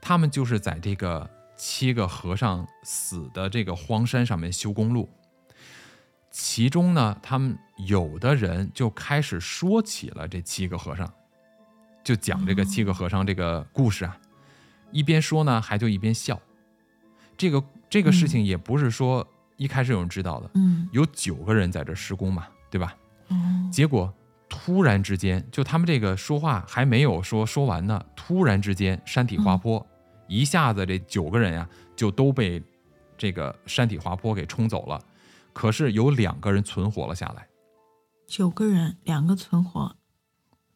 [0.00, 5.10] 他们就是在这个七个和尚死的这个荒山上面修公路。
[6.36, 11.08] 其中呢，他们有的人就开始说起了这七个和尚，
[12.02, 14.18] 就讲这个七个和尚这个故事啊。
[14.90, 16.36] 一边说呢，还就一边笑。
[17.36, 19.24] 这个这个事情也不是说
[19.56, 22.96] 一开始有人知道的，嗯，有九个人在这施工嘛，对吧？
[23.28, 24.12] 嗯，结果
[24.48, 29.86] 突然之间，就他们这个说话还没有说说完呢，突然之间山体滑坡，
[30.26, 32.60] 一下子这九个人呀就都被
[33.16, 35.00] 这个山体滑坡给冲走了。
[35.54, 37.48] 可是有两个人存活了下来，
[38.26, 39.96] 九个人两个存活，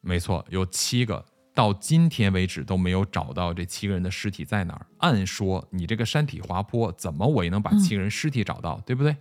[0.01, 1.27] 没错，有七个。
[1.55, 4.87] 到今天为止都没有找到这七个人的尸体在哪儿。
[4.99, 9.17] 按说你这个山体滑坡，怎么我也能把七个人尸体找到，对不对？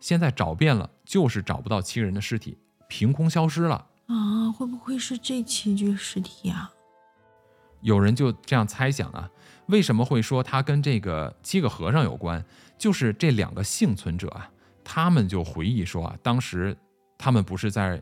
[0.00, 4.50] 现在找遍了，就是找不到七个人的尸体，凭空消失了啊！
[4.50, 6.72] 会不会是这七具尸体呀？
[7.82, 9.30] 有人就这样猜想啊。
[9.66, 12.44] 为什么会说他跟这个七个和尚有关？
[12.76, 14.50] 就是这两个幸存者啊，
[14.88, 16.74] 他们就回忆说啊，当时
[17.18, 18.00] 他们不是在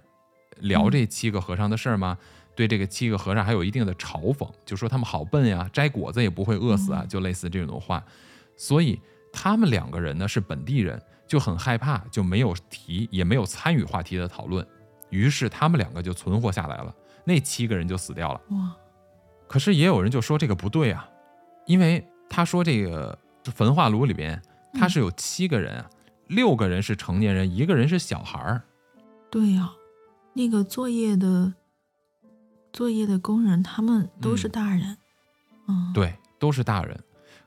[0.61, 2.19] 聊这七个和尚的事儿吗？
[2.55, 8.05] 对这个七个和尚还有一定的嘲讽，就说他们好笨呀，摘果子也不会饿死啊，就类似这种话。
[8.55, 9.01] 所以
[9.33, 14.65] 他们两个人呢是本地人，就很害怕，就没有提，也没有参与话题的讨论。
[15.09, 16.95] 于是他们两个就存活下来了，
[17.25, 18.41] 那七个人就死掉了。
[18.51, 18.77] 哇！
[19.49, 21.09] 可是也有人就说这个不对啊，
[21.67, 24.41] 因为他说这个焚化炉里边
[24.75, 25.91] 他是有七个人啊，
[26.35, 28.63] 六个人是成年人，一个人是小孩儿。
[29.31, 29.73] 对呀，
[30.33, 31.55] 那个作业的。
[32.73, 34.97] 作业的工人，他们都是大人，
[35.69, 36.99] 嗯，对，都是大人。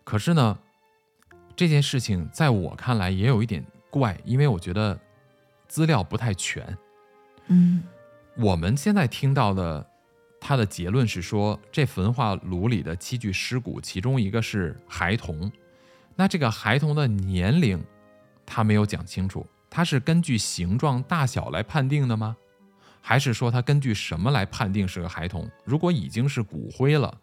[0.05, 0.57] 可是呢，
[1.53, 4.97] 这件事情在我看来也有一点怪，因为我觉得
[5.67, 6.77] 资料不太全。
[7.47, 7.83] 嗯，
[8.37, 9.85] 我们现在听到的
[10.39, 15.51] 他的结论是说，这焚化炉里的七具尸骨，其中一个是孩童。
[16.15, 17.83] 那这个孩童的年龄，
[18.47, 22.35] 他没有讲清楚，他是根据形状大小来判定的吗？
[23.01, 25.47] 还是说他根据什么来判定是个孩童？
[25.63, 27.15] 如果已经是骨灰了，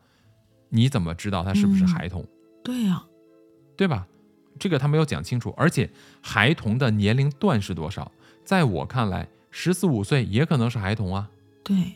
[0.69, 2.25] 你怎么知道他是不是孩童？
[2.63, 3.05] 对呀，
[3.77, 4.07] 对吧？
[4.59, 5.53] 这个他没有讲清楚。
[5.57, 5.91] 而且
[6.23, 8.13] 孩童的年龄段是多少？
[8.45, 11.29] 在我看来，十四五岁也可能是孩童啊。
[11.63, 11.95] 对。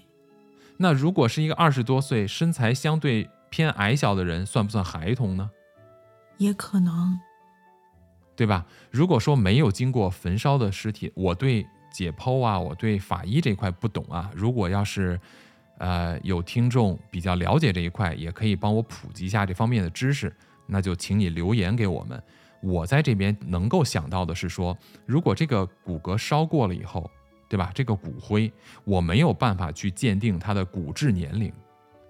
[0.77, 5.51] 那如果是一个二十多岁、身材相对偏矮小的人，算不算孩童呢？
[6.37, 7.19] 也可能，
[8.39, 8.65] 对吧？
[8.91, 11.67] 如果说没有经过焚烧的尸体，我对。
[11.91, 14.31] 解剖啊，我对法医这块不懂啊。
[14.35, 15.19] 如果要是，
[15.79, 20.33] 呃，有听众比较了解这一块，也可以帮我普及一下这方面的知识，
[20.67, 22.23] 那就请你留言给我们。
[22.63, 27.11] 我在这边能够想到的是说，如果这个骨骼烧过了以后，
[27.49, 27.73] 对吧？
[27.75, 28.53] 这个骨灰
[28.85, 31.51] 我没有办法去鉴定它的骨质年龄，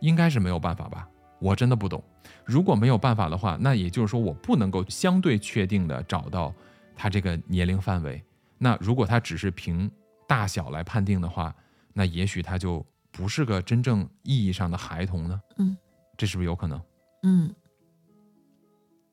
[0.01, 1.09] 应该是没有办法吧？
[1.39, 2.03] 我真的不懂。
[2.45, 6.55] 如果没有办法的话，那也就是说我不能够相对确定的找到
[6.97, 8.23] 他这个年龄范围。
[8.59, 9.91] 那如果他只是凭
[10.27, 11.55] 大小来判定的话，
[11.93, 15.41] 那也许他就不是个真正意义上的孩童呢。
[15.59, 15.77] 嗯，
[16.17, 16.81] 这是不是有可能？
[17.23, 17.55] 嗯，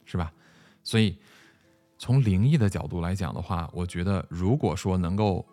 [0.05, 0.31] 是吧？
[0.83, 1.17] 所以
[1.97, 5.45] 从灵异的角度来讲的话，我觉得如果说能够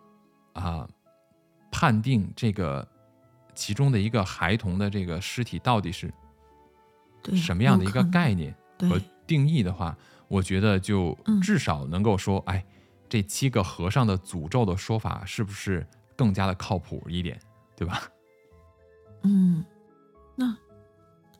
[0.52, 0.88] 啊
[1.70, 2.86] 判定这个
[3.54, 6.12] 其中的一个孩童的这个尸体到底是
[7.34, 9.96] 什么样的一个概念和定义的话，
[10.28, 12.64] 我觉得就至少能够说，哎。
[13.08, 17.38] 这七个和尚的诅咒的说法是不是更加的靠谱一点，
[17.76, 18.04] 对吧？
[19.24, 19.62] 嗯，
[20.34, 20.56] 那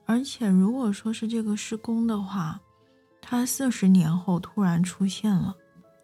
[0.05, 2.61] 而且如果说是这个施工的话，
[3.23, 5.57] 他四十年后突然出现了，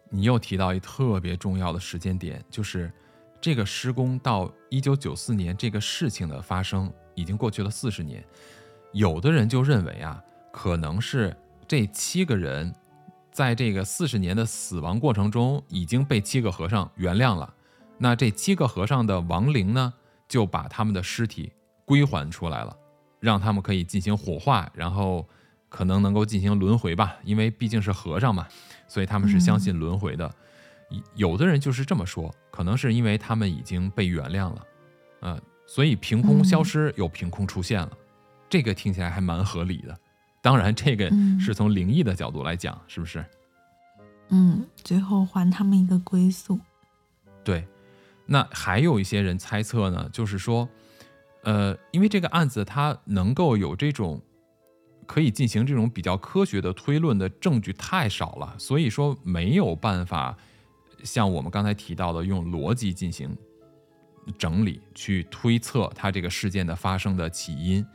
[0.09, 2.91] 你又提到一特别重要的时间点，就是
[3.39, 8.25] 这个施工到一九九四年这个事情的发生已经过去了四十年，
[8.91, 11.35] 有的人就认为啊，可能是
[11.67, 12.73] 这七个人。
[13.31, 17.53] 在这个四十年的死亡过程中，已经被七个和尚原谅了。
[17.97, 19.93] 那这七个和尚的亡灵呢，
[20.27, 21.53] 就把他们的尸体
[21.85, 22.75] 归还出来了，
[23.21, 25.25] 让他们可以进行火化，然后，
[25.69, 28.45] 可能能够进行轮回吧，因为毕竟是和尚嘛，
[28.89, 30.29] 所以他们是相信轮回的。
[31.15, 34.65] 有的人就是这么说，可能是因为他们已经被原谅了，
[35.21, 37.91] 呃，所以凭空消失又凭空出现了，
[38.49, 39.97] 这个听起来还蛮合理的。
[40.41, 43.23] 当然，这个是从灵异的角度来讲，是不是？
[44.29, 46.59] 嗯，最后还他们一个归宿。
[47.43, 47.67] 对，
[48.25, 50.67] 那还有一些人猜测呢，就是说，
[51.43, 54.21] 呃，因为这个案子它能够有这种
[55.05, 60.37] 可以进行这种比较科学的推论的证据太少了，所以说没有办法
[61.03, 63.35] 像我们刚才提到的用逻辑进行
[64.37, 67.85] 整理去推测它这个事件的发生的起因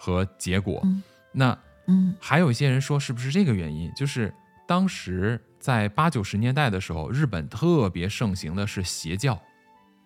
[0.00, 0.82] 和结果。
[1.30, 3.92] 那嗯，还有一些人说，是不是这个原因？
[3.94, 4.34] 就是
[4.66, 5.40] 当时。
[5.60, 9.34] 在八九十年代的时候，日本特别盛行的是邪教。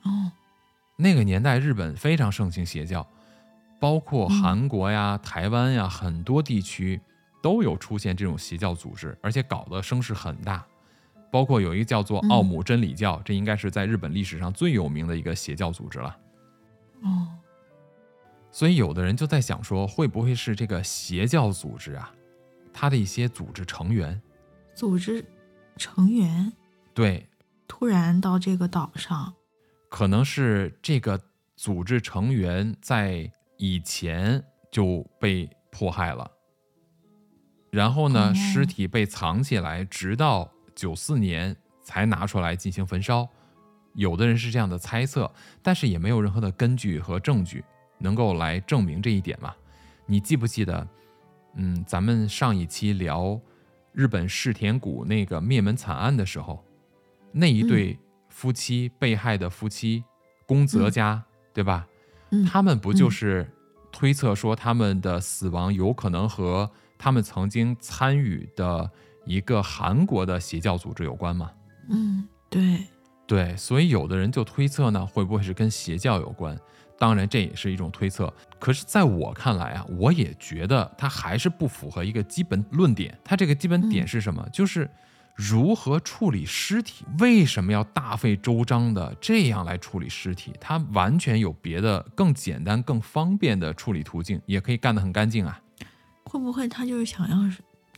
[0.03, 0.33] 哦，
[0.97, 3.07] 那个年代日本非常盛行邪教，
[3.79, 7.01] 包括韩国呀、台湾呀，很多地区
[7.41, 10.67] 都有出现这种邪教组织，而且搞得声势很大。
[11.31, 16.17] 包括有一个叫做奥姆真理教，这应该是在日本历史上最有名的一个邪教组织了。
[17.03, 17.29] 哦，
[18.55, 22.15] 所以有的人就在想说，会不会是这个邪教组织啊？
[22.73, 24.23] 他的一些组织成员，
[24.73, 25.25] 组织。
[25.77, 26.53] 成员
[26.95, 27.29] 对，
[27.67, 29.35] 突然到这个岛上，
[29.89, 31.21] 可能是这个
[31.57, 34.41] 组织成员在以前
[34.71, 36.31] 就被迫害了，
[37.73, 43.29] 然后呢，尸体被藏起来，直到九四年才拿出来进行焚烧。
[43.95, 45.29] 有的人是这样的猜测，
[45.61, 47.65] 但是也没有任何的根据和证据
[47.99, 49.55] 能够来证明这一点嘛？
[50.07, 50.87] 你记不记得？
[51.57, 53.41] 嗯，咱们上一期聊。
[53.93, 56.65] 日本世田谷那个灭门惨案的时候，
[57.31, 57.97] 那一对
[58.29, 60.03] 夫妻被害的夫妻
[60.47, 61.23] 宫泽家，
[61.53, 61.87] 对吧？
[62.51, 63.49] 他们不就是
[63.93, 66.69] 推测说他们的死亡有可能和
[66.99, 68.91] 他们曾经参与的
[69.25, 71.53] 一个韩国的邪教组织有关吗？
[71.89, 72.89] 嗯，对，
[73.29, 76.59] 对，所以有的人就推测呢，会不会是跟邪教有关？
[76.99, 78.33] 当然，这也是一种推测。
[78.59, 83.19] 可是，在我看来啊，我也觉得它还是不符合一个基本论点。
[83.25, 84.49] 它这个基本点是什么？
[84.53, 84.89] 就是
[85.35, 87.05] 如何处理尸体？
[87.19, 90.53] 为什么要大费周章的这样来处理尸体？
[90.61, 95.61] 它完全有别的更简单、更方便的处理途径，也可以干得很干净啊。
[96.25, 97.37] 会不会他就是想要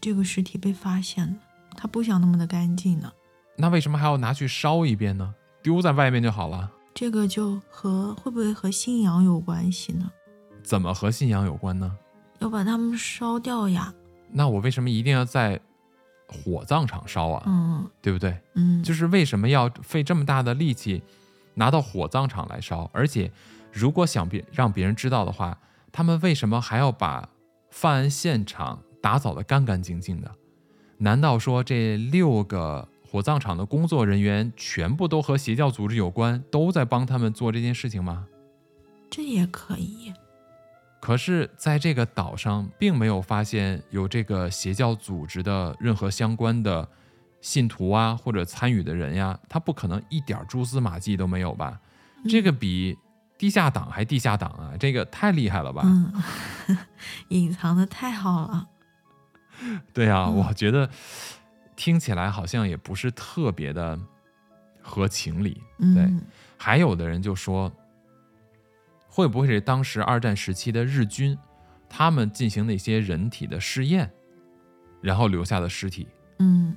[0.01, 1.37] 这个尸体被发现呢？
[1.77, 3.13] 他不想那么的干净呢？
[3.59, 5.35] 那为什么还要拿去烧一遍呢？
[5.63, 6.71] 丢在外面就好了。
[6.97, 10.11] 这个就和会不会和信仰有关系呢？
[10.63, 11.95] 怎么和信仰有关呢？
[12.39, 13.93] 要把它们烧掉呀。
[14.31, 15.61] 那我为什么一定要在
[16.27, 17.43] 火葬场烧啊？
[17.47, 18.35] 嗯，对不对？
[18.55, 21.03] 嗯，就是为什么要费这么大的力气
[21.53, 22.91] 拿到火葬场来烧？
[22.95, 23.31] 而且，
[23.71, 25.59] 如果想别让别人知道的话，
[25.93, 27.29] 他们为什么还要把
[27.71, 30.35] 犯案现场打扫得干干净净的？
[30.97, 32.89] 难道说这六个？
[33.09, 38.27] 火葬场的工作人员全部都和邪教组织有关，都在帮他们做这件事情吗？
[39.09, 40.13] 这也可以。
[41.01, 46.89] 可是，在这个岛上，并没有发现有这个邪教组织的任何相关的
[47.41, 51.81] 信徒啊，或者参与的人呀，他不可能一点蛛丝马迹都没有吧？
[52.29, 52.99] 这个比
[53.39, 54.73] 地下党还地下党啊！
[54.81, 55.83] 这个太厉害了吧？
[55.85, 56.13] 嗯，
[57.29, 58.67] 隐藏的太好了。
[59.95, 60.91] 对呀，我觉得。
[61.77, 63.99] 听起来好像也不是特别的
[64.81, 66.11] 合情理，对。
[66.57, 67.71] 还有的人就说，
[69.07, 71.37] 会不会是当时二战时期的日军，
[71.89, 74.11] 他们进行那些人体的试验，
[75.03, 76.09] 然后留下的尸体？
[76.39, 76.75] 嗯。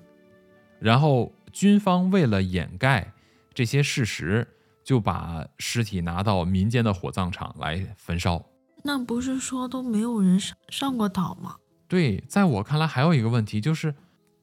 [0.79, 3.13] 然后军方为了掩盖
[3.53, 4.45] 这些事实，
[4.83, 8.45] 就把尸体拿到民间的火葬场来焚烧。
[8.83, 11.55] 那不是说都没有人上上过岛吗？
[11.87, 13.95] 对，在我看来还有一个问题就是。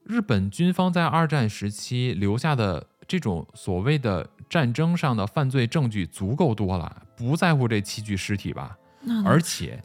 [0.08, 8.78] 日本军方在二战时期留下的这种所谓的战争上的犯罪证据足够多了，不在乎这七具尸体吧？
[9.24, 9.82] 而且，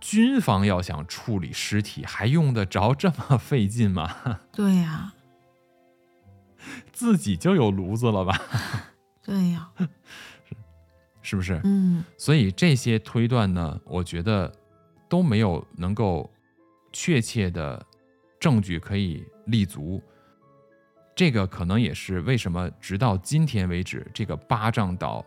[0.00, 4.14] 军方要想处理尸体，还用得着这么费劲吗？
[4.52, 5.12] 对呀，
[6.92, 8.40] 自己就有炉子了吧？
[9.24, 9.68] 对呀，
[11.22, 11.60] 是不是？
[11.64, 12.04] 嗯。
[12.16, 14.52] 所以这些推断呢，我觉得
[15.08, 16.30] 都没有能够
[16.92, 17.84] 确切的
[18.38, 19.24] 证据可以。
[19.46, 20.02] 立足，
[21.14, 25.24] 这个可能也是为什么直到今天为止，这个八丈岛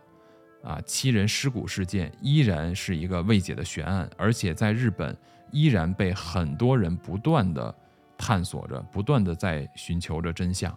[0.62, 5.16] 啊七人尸骨事件依然是一个未解的悬案，而且在日本
[5.50, 7.74] 依然被很多人不断的
[8.16, 10.76] 探索着，不断的在寻求着真相。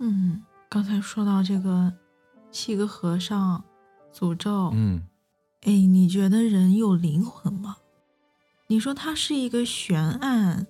[0.00, 1.92] 嗯，刚才说到这个
[2.50, 3.62] 七个和尚
[4.12, 5.02] 诅咒，嗯，
[5.62, 7.76] 哎，你觉得人有灵魂吗？
[8.68, 10.66] 你说它是一个悬案。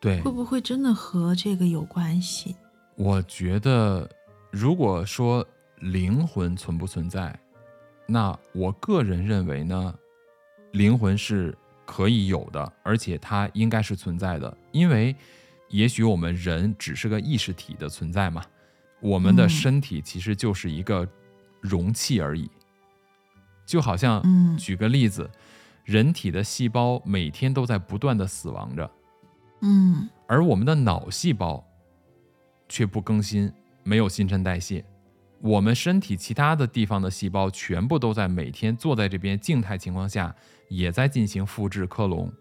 [0.00, 0.20] 对。
[0.22, 2.56] 会，不会真的和这个有关系？
[2.96, 4.08] 我觉得
[4.50, 5.46] 如果说
[5.80, 7.38] 灵魂存不存在，
[8.06, 9.94] 那我个人认为呢，
[10.72, 15.14] 灵魂是可以有的，而且它应该是存在的，因为
[15.68, 18.42] 也许我们人只是个意识体的存在嘛，
[19.00, 19.48] 我们的嗯。
[19.48, 21.06] 身体其实就是一个
[21.60, 22.50] 容器而已，
[23.64, 24.56] 就好像嗯。
[24.56, 25.30] 举个例子，
[25.84, 28.90] 人体的细胞每天都在不断的死亡着，
[29.60, 31.64] 嗯而我们的脑细胞
[32.68, 33.52] 却不更新，
[33.82, 34.84] 没有新陈代谢。
[35.40, 40.34] 我们身体其他的地方的细胞全部都在每天坐在这边静态情况下，
[40.68, 42.32] 也在进行复制克隆，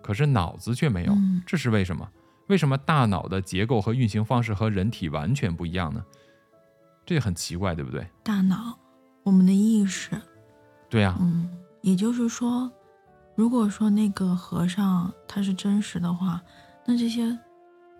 [0.00, 2.08] 可是脑子却没有，嗯这是为什么？
[2.46, 6.02] 为什么大脑的结构和运行方式和人体完全不一样呢？
[7.04, 8.06] 这很奇怪，对不对？
[8.22, 8.78] 大脑，
[9.22, 10.10] 我们的意识，
[10.88, 11.50] 对呀、嗯，
[11.82, 12.70] 也就是说，
[13.38, 16.42] 如果说那个和尚他是真实的话，
[16.84, 17.38] 那这些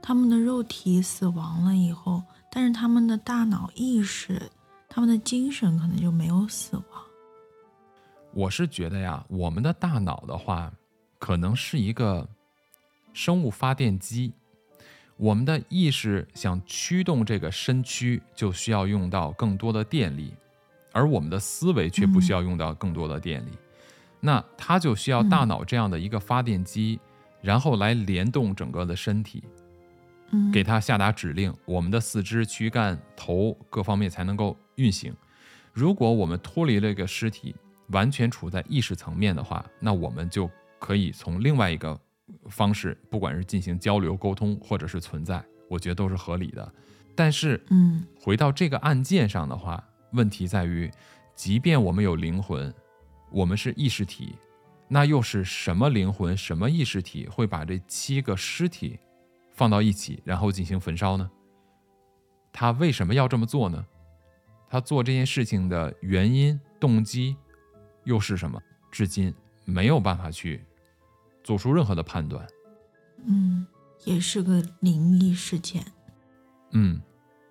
[0.02, 2.20] 他们的肉体死亡了以后，
[2.50, 4.50] 但是他们的大脑意识、
[4.88, 6.84] 他们的精神可能就没有死亡。
[8.32, 10.72] 我是觉得呀，我们的大脑的话，
[11.20, 12.28] 可能是一个
[13.12, 14.32] 生物发电机。
[15.16, 20.34] 我们的意识想驱动这个身躯，就需要用到更多的电力，
[20.90, 23.50] 而我们的思维却不需要用到更多的电力。
[24.20, 26.98] 那它就需要大脑这样的一个发电机，
[27.40, 29.42] 然后来联动整个的身体，
[30.30, 35.14] 嗯，给它下达指令，我们的四肢、躯干、头各方面才能够运行。
[35.72, 37.54] 如果我们脱离了一个尸体，
[37.90, 41.98] 完全处在意识层面的话，那我们就可以从另外一个
[42.50, 46.72] 方式，不管是进行交流沟通，或者是存在，我觉得都是合理的。
[47.14, 50.90] 但是嗯回到这个案件上的话，问题在于，
[51.34, 52.72] 即便我们有灵魂，
[53.30, 54.36] 我们是意识体，
[54.88, 58.98] 那又是什么灵魂、什么意识体会把这七个尸体
[59.52, 61.30] 放到一起，然后进行焚烧呢？
[62.52, 63.84] 他为什么要这么做呢？
[64.68, 67.36] 他做这件事情的原因、动机
[68.04, 68.60] 又是什么？
[68.90, 70.64] 至今没有办法去
[71.44, 72.46] 做出任何的判断。
[73.26, 73.66] 嗯，
[74.04, 75.84] 也是个灵异事件。
[76.70, 77.00] 嗯，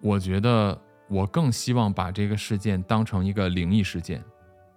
[0.01, 4.23] 我觉得我更希望把这个事件当成一个灵异事件，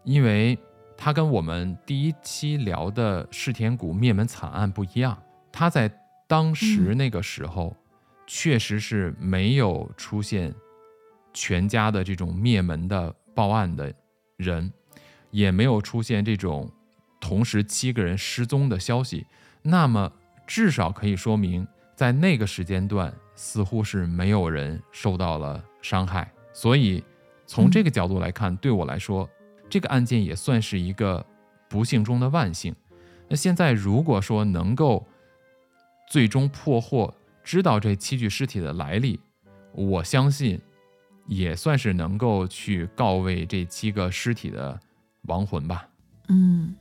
[0.05, 0.59] 因为
[1.03, 5.17] 它跟我们第一期聊的世田谷灭门惨案不一样。
[5.51, 5.91] 它在
[6.29, 7.75] 当时嗯那个时候，
[8.27, 10.55] 确实是没有出现
[11.33, 13.91] 全家的这种灭门的报案的
[14.37, 14.71] 人，
[15.31, 16.71] 也没有出现这种
[17.19, 19.27] 同时七个人失踪的消息。
[19.63, 20.13] 那么
[20.47, 26.31] 至少可以说明，在那个时间段，似乎是没有人受到了伤害。
[26.53, 27.03] 所以，
[27.47, 29.27] 从这个角度来看，对我来说，
[29.71, 31.25] 这个案件也算是一个
[31.69, 32.75] 不幸中的万幸。
[33.29, 35.07] 那现在如果说能够
[36.09, 37.15] 最终破获，
[37.45, 39.21] 知道这七具尸体的来历，
[39.73, 40.61] 我相信
[41.29, 44.79] 也算是能够去告慰这七个尸体的
[45.23, 45.89] 亡魂吧。
[46.29, 46.75] 嗯，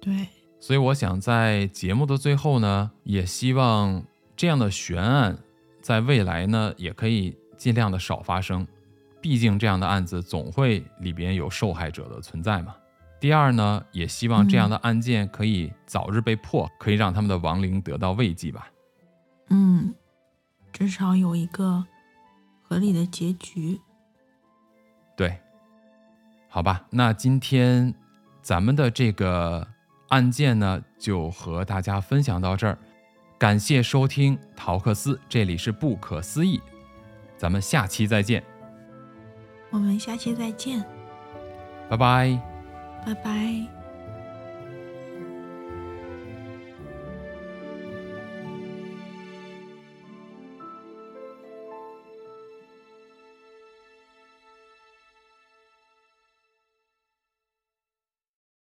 [0.00, 0.28] 对，
[0.60, 4.04] 所以我想在节目的最后呢，也希望
[4.36, 5.36] 这样的悬案
[5.80, 8.66] 在未来呢，也可以尽量的少发生。
[9.26, 12.76] 毕竟这样的案子总会里边有受害者的存在嘛。
[13.18, 18.68] 第二呢，也希望这样的案件可以早日被破，可以让他们的亡灵得到慰藉吧。
[19.48, 19.92] 嗯，
[20.72, 21.84] 至少有一个
[22.62, 23.80] 合理的结局。
[25.16, 25.36] 对，
[26.48, 27.92] 好吧，那今天
[28.40, 29.66] 咱们的这个
[30.10, 32.78] 案件呢，就和大家分享到这儿。
[33.38, 36.60] 感谢收听陶克斯，这里是不可思议，
[37.36, 38.44] 咱们下期再见，
[39.76, 40.82] 我们下期再见，
[41.90, 42.40] 拜拜。
[43.04, 43.75] 拜拜。